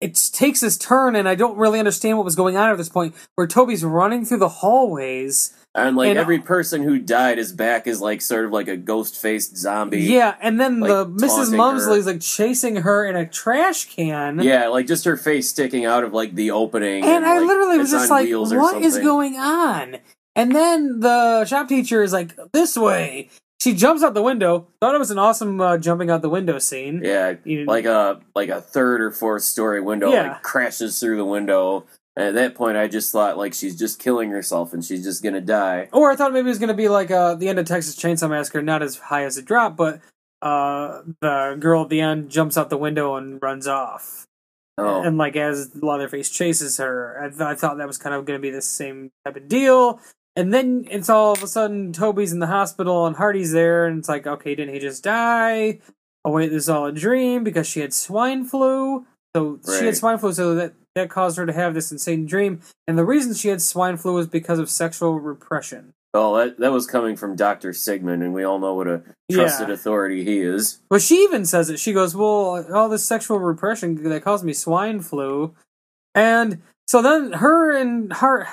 [0.01, 2.89] it takes this turn, and I don't really understand what was going on at this
[2.89, 3.15] point.
[3.35, 7.85] Where Toby's running through the hallways, And like And- every person who died, his back
[7.87, 10.01] is like sort of like a ghost faced zombie.
[10.01, 11.55] yeah, and then like, the Mrs.
[11.55, 12.11] Mumsley's her.
[12.13, 14.39] like chasing her in a trash can.
[14.39, 17.03] Yeah, like just her face sticking out of like the opening.
[17.03, 19.97] and I like, literally was just like, "What is going on?"
[20.35, 24.67] And then the shop teacher is like, "This way." She jumps out the window.
[24.79, 27.01] Thought it was an awesome uh, jumping out the window scene.
[27.03, 30.33] Yeah, You- like a like a third or fourth story window Yeah.
[30.33, 31.85] like crashes through the window.
[32.17, 35.41] At that point, I just thought like she's just killing herself and she's just gonna
[35.41, 35.87] die.
[35.93, 38.29] Or I thought maybe it was to be like uh, the end of Texas Chainsaw
[38.29, 40.01] Massacre, not as high as it dropped, but
[40.41, 44.25] uh, the girl at the end jumps out the window and runs off.
[44.79, 48.25] Oh, And like as Leatherface chases her, I, th- I thought that was kind of
[48.25, 49.99] to be the same type of deal.
[50.35, 53.97] And then it's all of a sudden Toby's in the hospital and Hardy's there, and
[53.97, 55.79] it's like, okay, didn't he just die?
[56.23, 59.05] Oh wait, this is all a dream because she had swine flu.
[59.35, 62.59] So she had swine flu, so that that caused her to have this insane dream.
[62.87, 65.93] And the reason she had swine flu was because of sexual repression.
[66.13, 69.67] oh, that that was coming from Doctor Sigmund, and we all know what a trusted
[69.67, 69.73] Yeah.
[69.75, 70.79] authority he is.
[70.89, 71.79] But she even says it.
[71.79, 75.53] She goes, "Well, all this sexual repression that caused me swine flu,"
[76.15, 78.47] and so then her and her.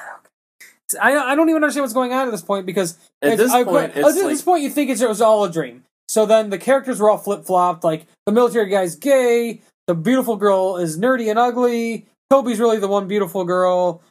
[1.01, 3.65] I I don't even understand what's going on at this point because At this I-
[3.65, 5.85] point, at it's this like point you think it's, it was all a dream.
[6.09, 7.83] So then the characters were all flip flopped.
[7.83, 12.07] Like the military guy's gay, the beautiful girl is nerdy and ugly.
[12.31, 14.03] Toby's really the one beautiful girl.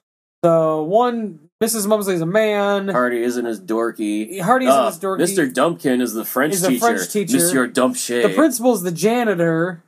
[0.41, 1.87] The one Mrs.
[1.87, 2.89] Mumsley's a man.
[2.89, 4.41] Hardy isn't as dorky.
[4.41, 5.21] Hardy's in Uh, his dorky.
[5.21, 5.53] Mr.
[5.53, 6.79] Dumpkin is the French Is teacher.
[6.79, 7.37] French teacher.
[7.37, 8.23] Monsieur Dumpshay.
[8.23, 9.83] The principal's the janitor.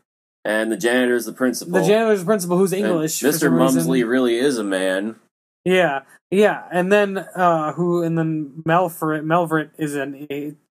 [0.45, 1.73] and the janitor is the principal.
[1.73, 3.19] The janitor's the principal who's English.
[3.19, 3.39] for Mr.
[3.39, 3.81] some reason.
[3.83, 5.15] Mumsley really is a man.
[5.65, 6.01] Yeah,
[6.31, 10.27] yeah, and then uh who and then Melfret Melvert is an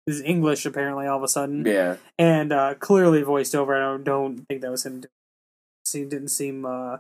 [0.07, 1.97] is English apparently all of a sudden, Yeah.
[2.19, 3.75] and uh clearly voiced over.
[3.77, 5.05] I don't, don't think that was him.
[5.91, 6.97] He didn't seem uh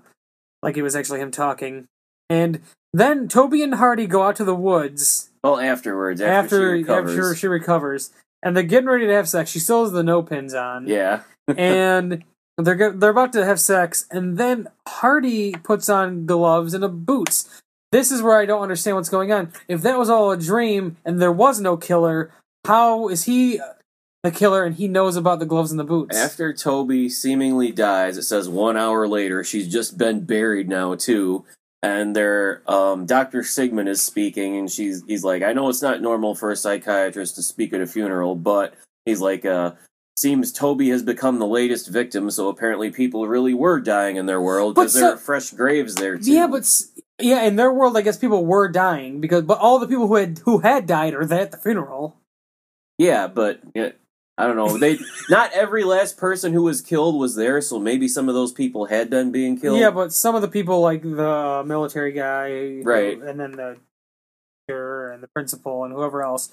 [0.62, 1.86] like it was actually him talking.
[2.28, 2.60] And
[2.92, 7.10] then Toby and Hardy go out to the woods Well, afterwards, after, after she recovers.
[7.18, 8.10] after she recovers,
[8.42, 9.50] and they're getting ready to have sex.
[9.50, 10.86] She still has the no pins on.
[10.86, 11.22] Yeah.
[11.56, 12.24] and
[12.58, 17.60] they're they're about to have sex, and then Hardy puts on gloves and a boots.
[17.92, 19.52] This is where I don't understand what's going on.
[19.66, 22.30] If that was all a dream and there was no killer,
[22.64, 23.60] how is he
[24.22, 26.16] the killer and he knows about the gloves and the boots?
[26.16, 31.44] After Toby seemingly dies, it says one hour later, she's just been buried now too.
[31.82, 36.02] And there, um, Doctor Sigmund is speaking, and she's he's like, I know it's not
[36.02, 38.74] normal for a psychiatrist to speak at a funeral, but
[39.06, 39.72] he's like, uh,
[40.14, 44.42] seems Toby has become the latest victim, so apparently people really were dying in their
[44.42, 46.30] world because so- there are fresh graves there too.
[46.30, 46.70] yeah, but
[47.18, 50.16] yeah, in their world, I guess people were dying because, but all the people who
[50.16, 52.18] had who had died are there at the funeral.
[52.98, 53.92] yeah, but yeah,
[54.40, 54.78] I don't know.
[54.78, 58.52] They not every last person who was killed was there, so maybe some of those
[58.52, 59.78] people had done being killed.
[59.78, 63.20] Yeah, but some of the people, like the military guy, Right.
[63.20, 63.76] and then the
[64.66, 66.48] teacher and the principal and whoever else,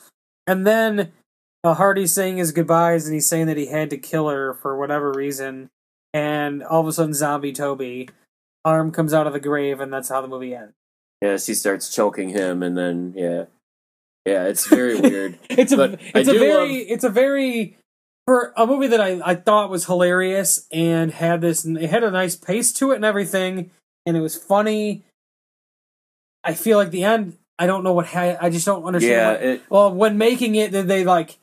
[0.45, 1.11] and then
[1.63, 4.77] uh, Hardy's saying his goodbyes, and he's saying that he had to kill her for
[4.77, 5.69] whatever reason,
[6.13, 8.09] and all of a sudden, zombie Toby
[8.65, 10.73] arm comes out of the grave, and that's how the movie ends.
[11.21, 13.45] Yeah, she starts choking him, and then yeah,
[14.27, 15.39] yeah, it's very weird.
[15.49, 17.77] it's a But I it's a very love- it's a very
[18.25, 22.11] for a movie that I, I thought was hilarious and had this it had a
[22.11, 23.71] nice pace to it and everything
[24.05, 25.03] and it was funny.
[26.43, 29.11] I feel like the end I don't know what ha- I just don't understand.
[29.13, 31.37] yeah, what- it, well, when making it, did they like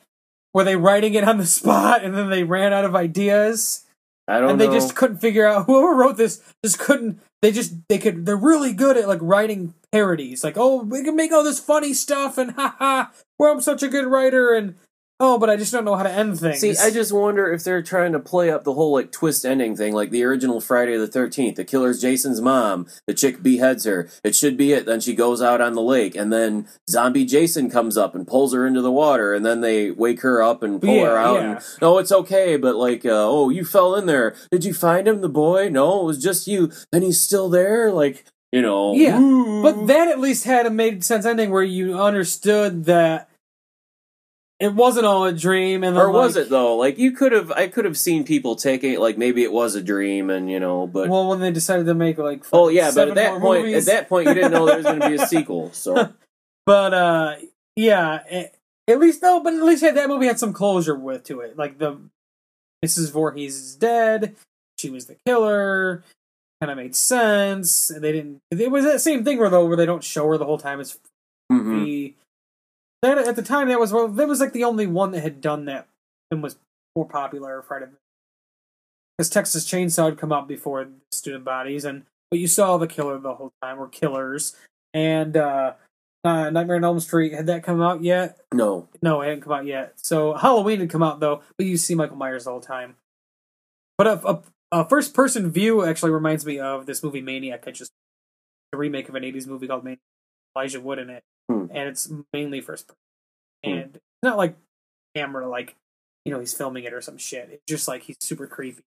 [0.53, 3.85] were they writing it on the spot and then they ran out of ideas
[4.29, 4.67] I don't and know.
[4.67, 8.37] they just couldn't figure out whoever wrote this just couldn't they just they could they're
[8.37, 10.43] really good at like writing parodies.
[10.43, 13.07] Like, oh, we can make all this funny stuff and haha,
[13.39, 14.77] well, I'm such a good writer and
[15.21, 16.59] oh, but I just don't know how to end things.
[16.61, 19.77] See, I just wonder if they're trying to play up the whole like twist ending
[19.77, 21.57] thing, like the original Friday the Thirteenth.
[21.57, 22.87] The killer's Jason's mom.
[23.07, 24.09] The chick beheads her.
[24.23, 24.87] It should be it.
[24.87, 28.53] Then she goes out on the lake, and then zombie Jason comes up and pulls
[28.53, 31.35] her into the water, and then they wake her up and pull Yeah, her out.
[31.37, 31.51] yeah.
[31.53, 34.35] And no, it's okay, but like, uh, oh, you fell in there.
[34.51, 35.69] Did you find him, the boy?
[35.69, 36.71] No, it was just you.
[36.93, 37.93] And he's still there.
[37.93, 38.95] Like, you know.
[38.95, 39.63] Yeah, ooh.
[39.63, 43.29] But that at least had a made sense ending where you understood that
[44.61, 46.77] it wasn't all a dream, and Or was like- it though?
[46.77, 49.75] Like you could have, I could have seen people taking it like maybe it was
[49.75, 52.91] a dream, and you know, but Well, when they decided to make like Oh yeah,
[52.95, 53.89] but at that point, movies.
[53.89, 55.73] at that point, you didn't know there was going to be a sequel.
[55.73, 56.13] So
[56.67, 57.37] but uh,
[57.77, 58.55] yeah, it,
[58.89, 61.57] at least though, but at least had, that movie had some closure with to it.
[61.59, 61.99] Like the
[62.85, 63.11] Mrs.
[63.13, 64.37] Voorhees is dead.
[64.79, 66.05] She was the killer.
[66.61, 67.91] Kind of made sense.
[67.91, 68.39] And they didn't.
[68.51, 70.81] It was that same thing where though where they don't show her the whole time.
[70.81, 70.99] It's
[71.51, 71.85] Mhm.
[71.85, 72.15] the
[73.05, 75.41] that at the time that was well that was like the only one that had
[75.41, 75.87] done that
[76.31, 76.57] and was
[76.97, 77.87] more popular Friday
[79.17, 83.19] because Texas Chainsaw had come out before Student Bodies and but you saw the killer
[83.19, 84.57] the whole time or killers.
[84.93, 85.75] And uh,
[86.25, 88.41] uh Nightmare on Elm Street had that come out yet?
[88.53, 89.93] No, no it hadn't come out yet.
[89.97, 92.97] So Halloween had come out though but you see Michael Myers the whole time.
[93.99, 94.43] But a, a,
[94.73, 97.93] a first person view actually reminds me of this movie Maniac I just
[98.73, 100.01] a remake of an 80s movie called Maniac
[100.57, 101.67] Elijah Wood in it Hmm.
[101.71, 102.99] and it's mainly first person.
[103.65, 103.71] Hmm.
[103.71, 104.57] and it's not like
[105.15, 105.77] camera like
[106.25, 107.51] you know he's filming it or some shit.
[107.53, 108.83] It's just like he's super creepy.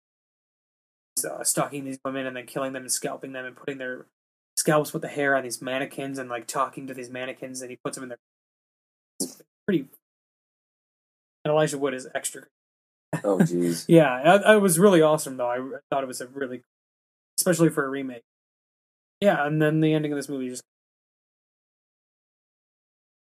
[1.15, 4.05] He's uh, stalking these women and then killing them and scalping them and putting their
[4.57, 7.77] scalps with the hair on these mannequins and like talking to these mannequins and he
[7.83, 8.17] puts them in their
[9.19, 9.87] it's pretty
[11.45, 12.43] and Elijah Wood is extra
[13.23, 15.47] oh jeez, yeah I, I was really awesome though.
[15.49, 15.59] I
[15.91, 16.63] thought it was a really
[17.39, 18.23] especially for a remake.
[19.21, 20.63] Yeah and then the ending of this movie just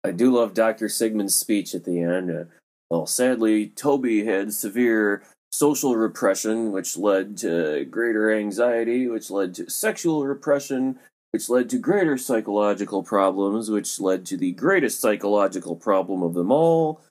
[0.03, 2.31] I do love Doctor Sigmund's speech at the end.
[2.31, 2.43] Uh,
[2.89, 9.69] well, sadly, Toby had severe social repression, which led to greater anxiety, which led to
[9.69, 10.99] sexual repression,
[11.31, 16.51] which led to greater psychological problems, which led to the greatest psychological problem of them
[16.51, 17.01] all: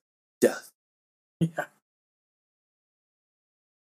[0.41, 0.71] death.
[1.41, 1.67] Yeah.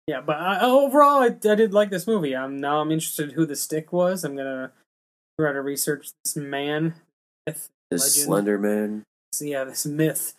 [0.07, 2.35] Yeah, but I, overall, I, I did like this movie.
[2.35, 4.23] I'm now I'm interested in who the stick was.
[4.23, 4.71] I'm gonna
[5.39, 6.95] try to research this man,
[7.93, 8.25] This Legend.
[8.25, 9.03] Slender Man.
[9.33, 10.33] so yeah, this myth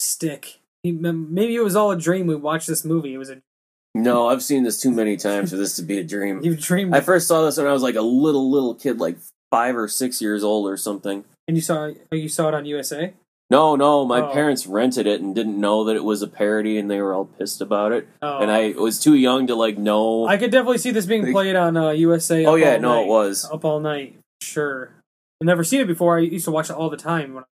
[0.00, 0.58] stick.
[0.84, 2.26] Maybe it was all a dream.
[2.26, 3.14] We watched this movie.
[3.14, 3.38] It was a
[3.94, 6.40] No, I've seen this too many times for this to be a dream.
[6.42, 9.18] you dreamed, I first saw this when I was like a little little kid, like
[9.50, 11.24] five or six years old or something.
[11.46, 13.12] and you saw you saw it on USA.
[13.50, 14.30] No, no, my Oh.
[14.32, 17.24] parents rented it and didn't know that it was a parody, and they were all
[17.24, 18.06] pissed about it.
[18.20, 18.40] Oh.
[18.40, 20.26] And I was too young to like know.
[20.26, 22.44] I could definitely see this being played on uh, USA.
[22.44, 23.04] oh yeah, no, Night.
[23.04, 23.48] it was.
[23.50, 24.16] up all night.
[24.42, 24.90] Sure,
[25.40, 26.18] I've never seen it before.
[26.18, 27.34] I used to watch it all the time.
[27.34, 27.44] When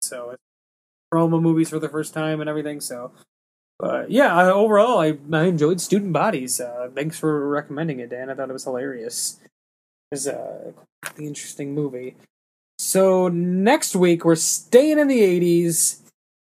[0.00, 0.42] so it's
[1.12, 2.80] promo movies for the first time and everything.
[2.80, 3.12] So,
[3.78, 6.60] but yeah, I, overall, I I enjoyed Student Bodies.
[6.60, 8.30] Uh, thanks for recommending it, Dan.
[8.30, 9.38] I thought it was hilarious.
[9.42, 10.72] It was a
[11.18, 12.16] interesting movie.
[12.78, 16.00] So next week we're staying in the '80s.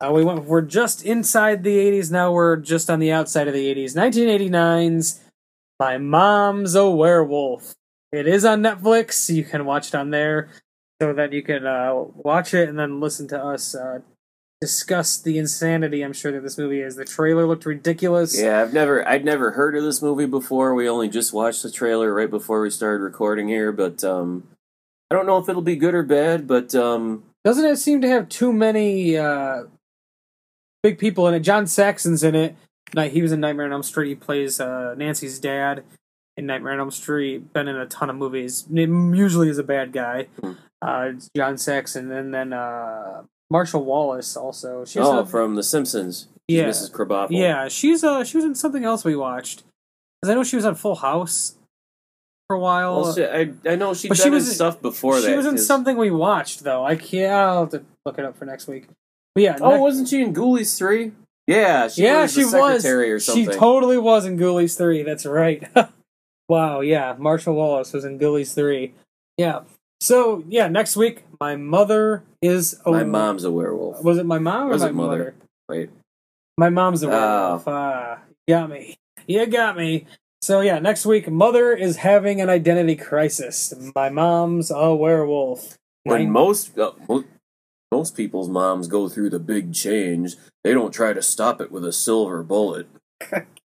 [0.01, 0.45] Uh, we went.
[0.45, 2.33] We're just inside the '80s now.
[2.33, 3.97] We're just on the outside of the '80s.
[3.97, 5.20] 1989's
[5.81, 7.75] My Mom's a Werewolf.
[8.13, 9.35] It is on Netflix.
[9.35, 10.51] You can watch it on there,
[11.01, 14.01] so that you can uh, watch it and then listen to us uh,
[14.63, 16.03] discuss the insanity.
[16.03, 16.95] I'm sure that this movie is.
[16.95, 18.41] The trailer looked ridiculous.
[18.41, 20.73] Yeah, I've never, I'd never heard of this movie before.
[20.73, 24.47] We only just watched the trailer right before we started recording here, but um,
[25.11, 26.47] I don't know if it'll be good or bad.
[26.47, 29.65] But um, Doesn't it seem to have too many uh,
[30.85, 31.41] big people in it?
[31.41, 32.55] John Saxon's in it.
[32.95, 34.11] Night he was in Nightmare on Elm Street.
[34.11, 35.83] He plays uh, Nancy's dad
[36.37, 37.53] in Nightmare on Elm Street.
[37.53, 38.66] Been in a ton of movies.
[38.70, 40.24] Usually is a bad guy.
[40.41, 40.53] Hmm.
[40.80, 44.85] Uh, John Saxon, and then uh, Marcia Wallace also.
[44.85, 46.64] She's oh, a- from The Simpsons, She's Yeah.
[46.68, 46.91] Mrs.
[46.91, 47.28] Krabappel.
[47.30, 49.62] yeah, she's uh she was in something else we watched.
[50.20, 51.55] Because I know she was on Full House
[52.49, 53.03] for a while.
[53.03, 55.37] Well, she, I, I know done she was- in stuff before she that.
[55.37, 56.85] was in 'cause- something we watched though.
[56.85, 57.33] I can't.
[57.33, 58.89] I'll have to look it up for next week.
[59.37, 61.12] But yeah, Oh, next- wasn't she in Ghoulies three?
[61.47, 62.85] Yeah, she yeah, was she the was.
[62.85, 63.51] or something.
[63.51, 65.03] She totally was in Ghoulies three.
[65.05, 65.62] That's right.
[66.53, 66.80] wow.
[66.80, 68.92] Yeah, Marcia Wallace was in Ghoulies three.
[69.38, 69.61] Yeah.
[70.00, 74.05] So yeah, next week my mother is a My mom's a werewolf.
[74.05, 75.18] Was it my mom or Was my it mother?
[75.18, 75.34] mother?
[75.68, 75.90] Wait,
[76.59, 77.11] My mom's a Oh.
[77.11, 77.68] werewolf.
[77.68, 78.96] Ah, you got me.
[79.26, 80.07] You got me.
[80.42, 83.72] So yeah, next week, mother is having an identity crisis.
[83.94, 85.78] My mom's a werewolf.
[86.05, 87.24] when Nine- most uh, mo-
[87.92, 90.34] most people's moms go through the big change,
[90.64, 92.88] they don't try to stop it with a silver bullet.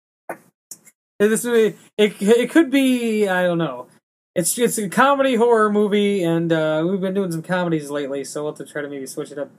[1.19, 3.87] this movie, it it could be I don't know.
[4.35, 8.43] it's it's a comedy horror movie, and uh, we've been doing some comedies lately, so
[8.43, 9.49] we'll have to try to maybe switch it up.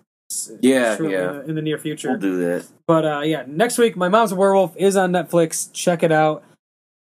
[0.60, 1.00] Yeah, yeah.
[1.00, 2.10] In the, in the near future.
[2.10, 2.66] We'll do that.
[2.86, 5.72] But uh, yeah, next week, My Mom's a Werewolf is on Netflix.
[5.72, 6.44] Check it out.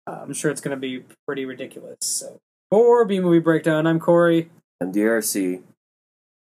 [0.06, 1.96] Uh, I'm sure it's going to be pretty ridiculous.
[2.00, 2.38] So
[2.70, 4.50] for B Movie Breakdown, I'm Corey.
[4.80, 5.62] I'm DRC.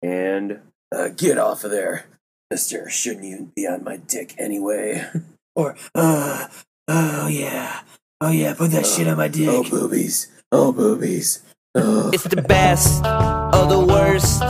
[0.02, 2.06] And uh, get off of there,
[2.50, 2.88] Mister.
[2.88, 5.06] Shouldn't you be on my dick anyway?
[5.56, 6.48] Or, uh,
[6.88, 7.80] oh yeah.
[8.20, 9.48] Oh yeah, put that shit on my uh, dick.
[9.48, 10.32] Oh boobies.
[10.50, 11.42] Oh boobies.
[11.74, 12.10] Oh.
[12.12, 14.42] It's the best of the worst.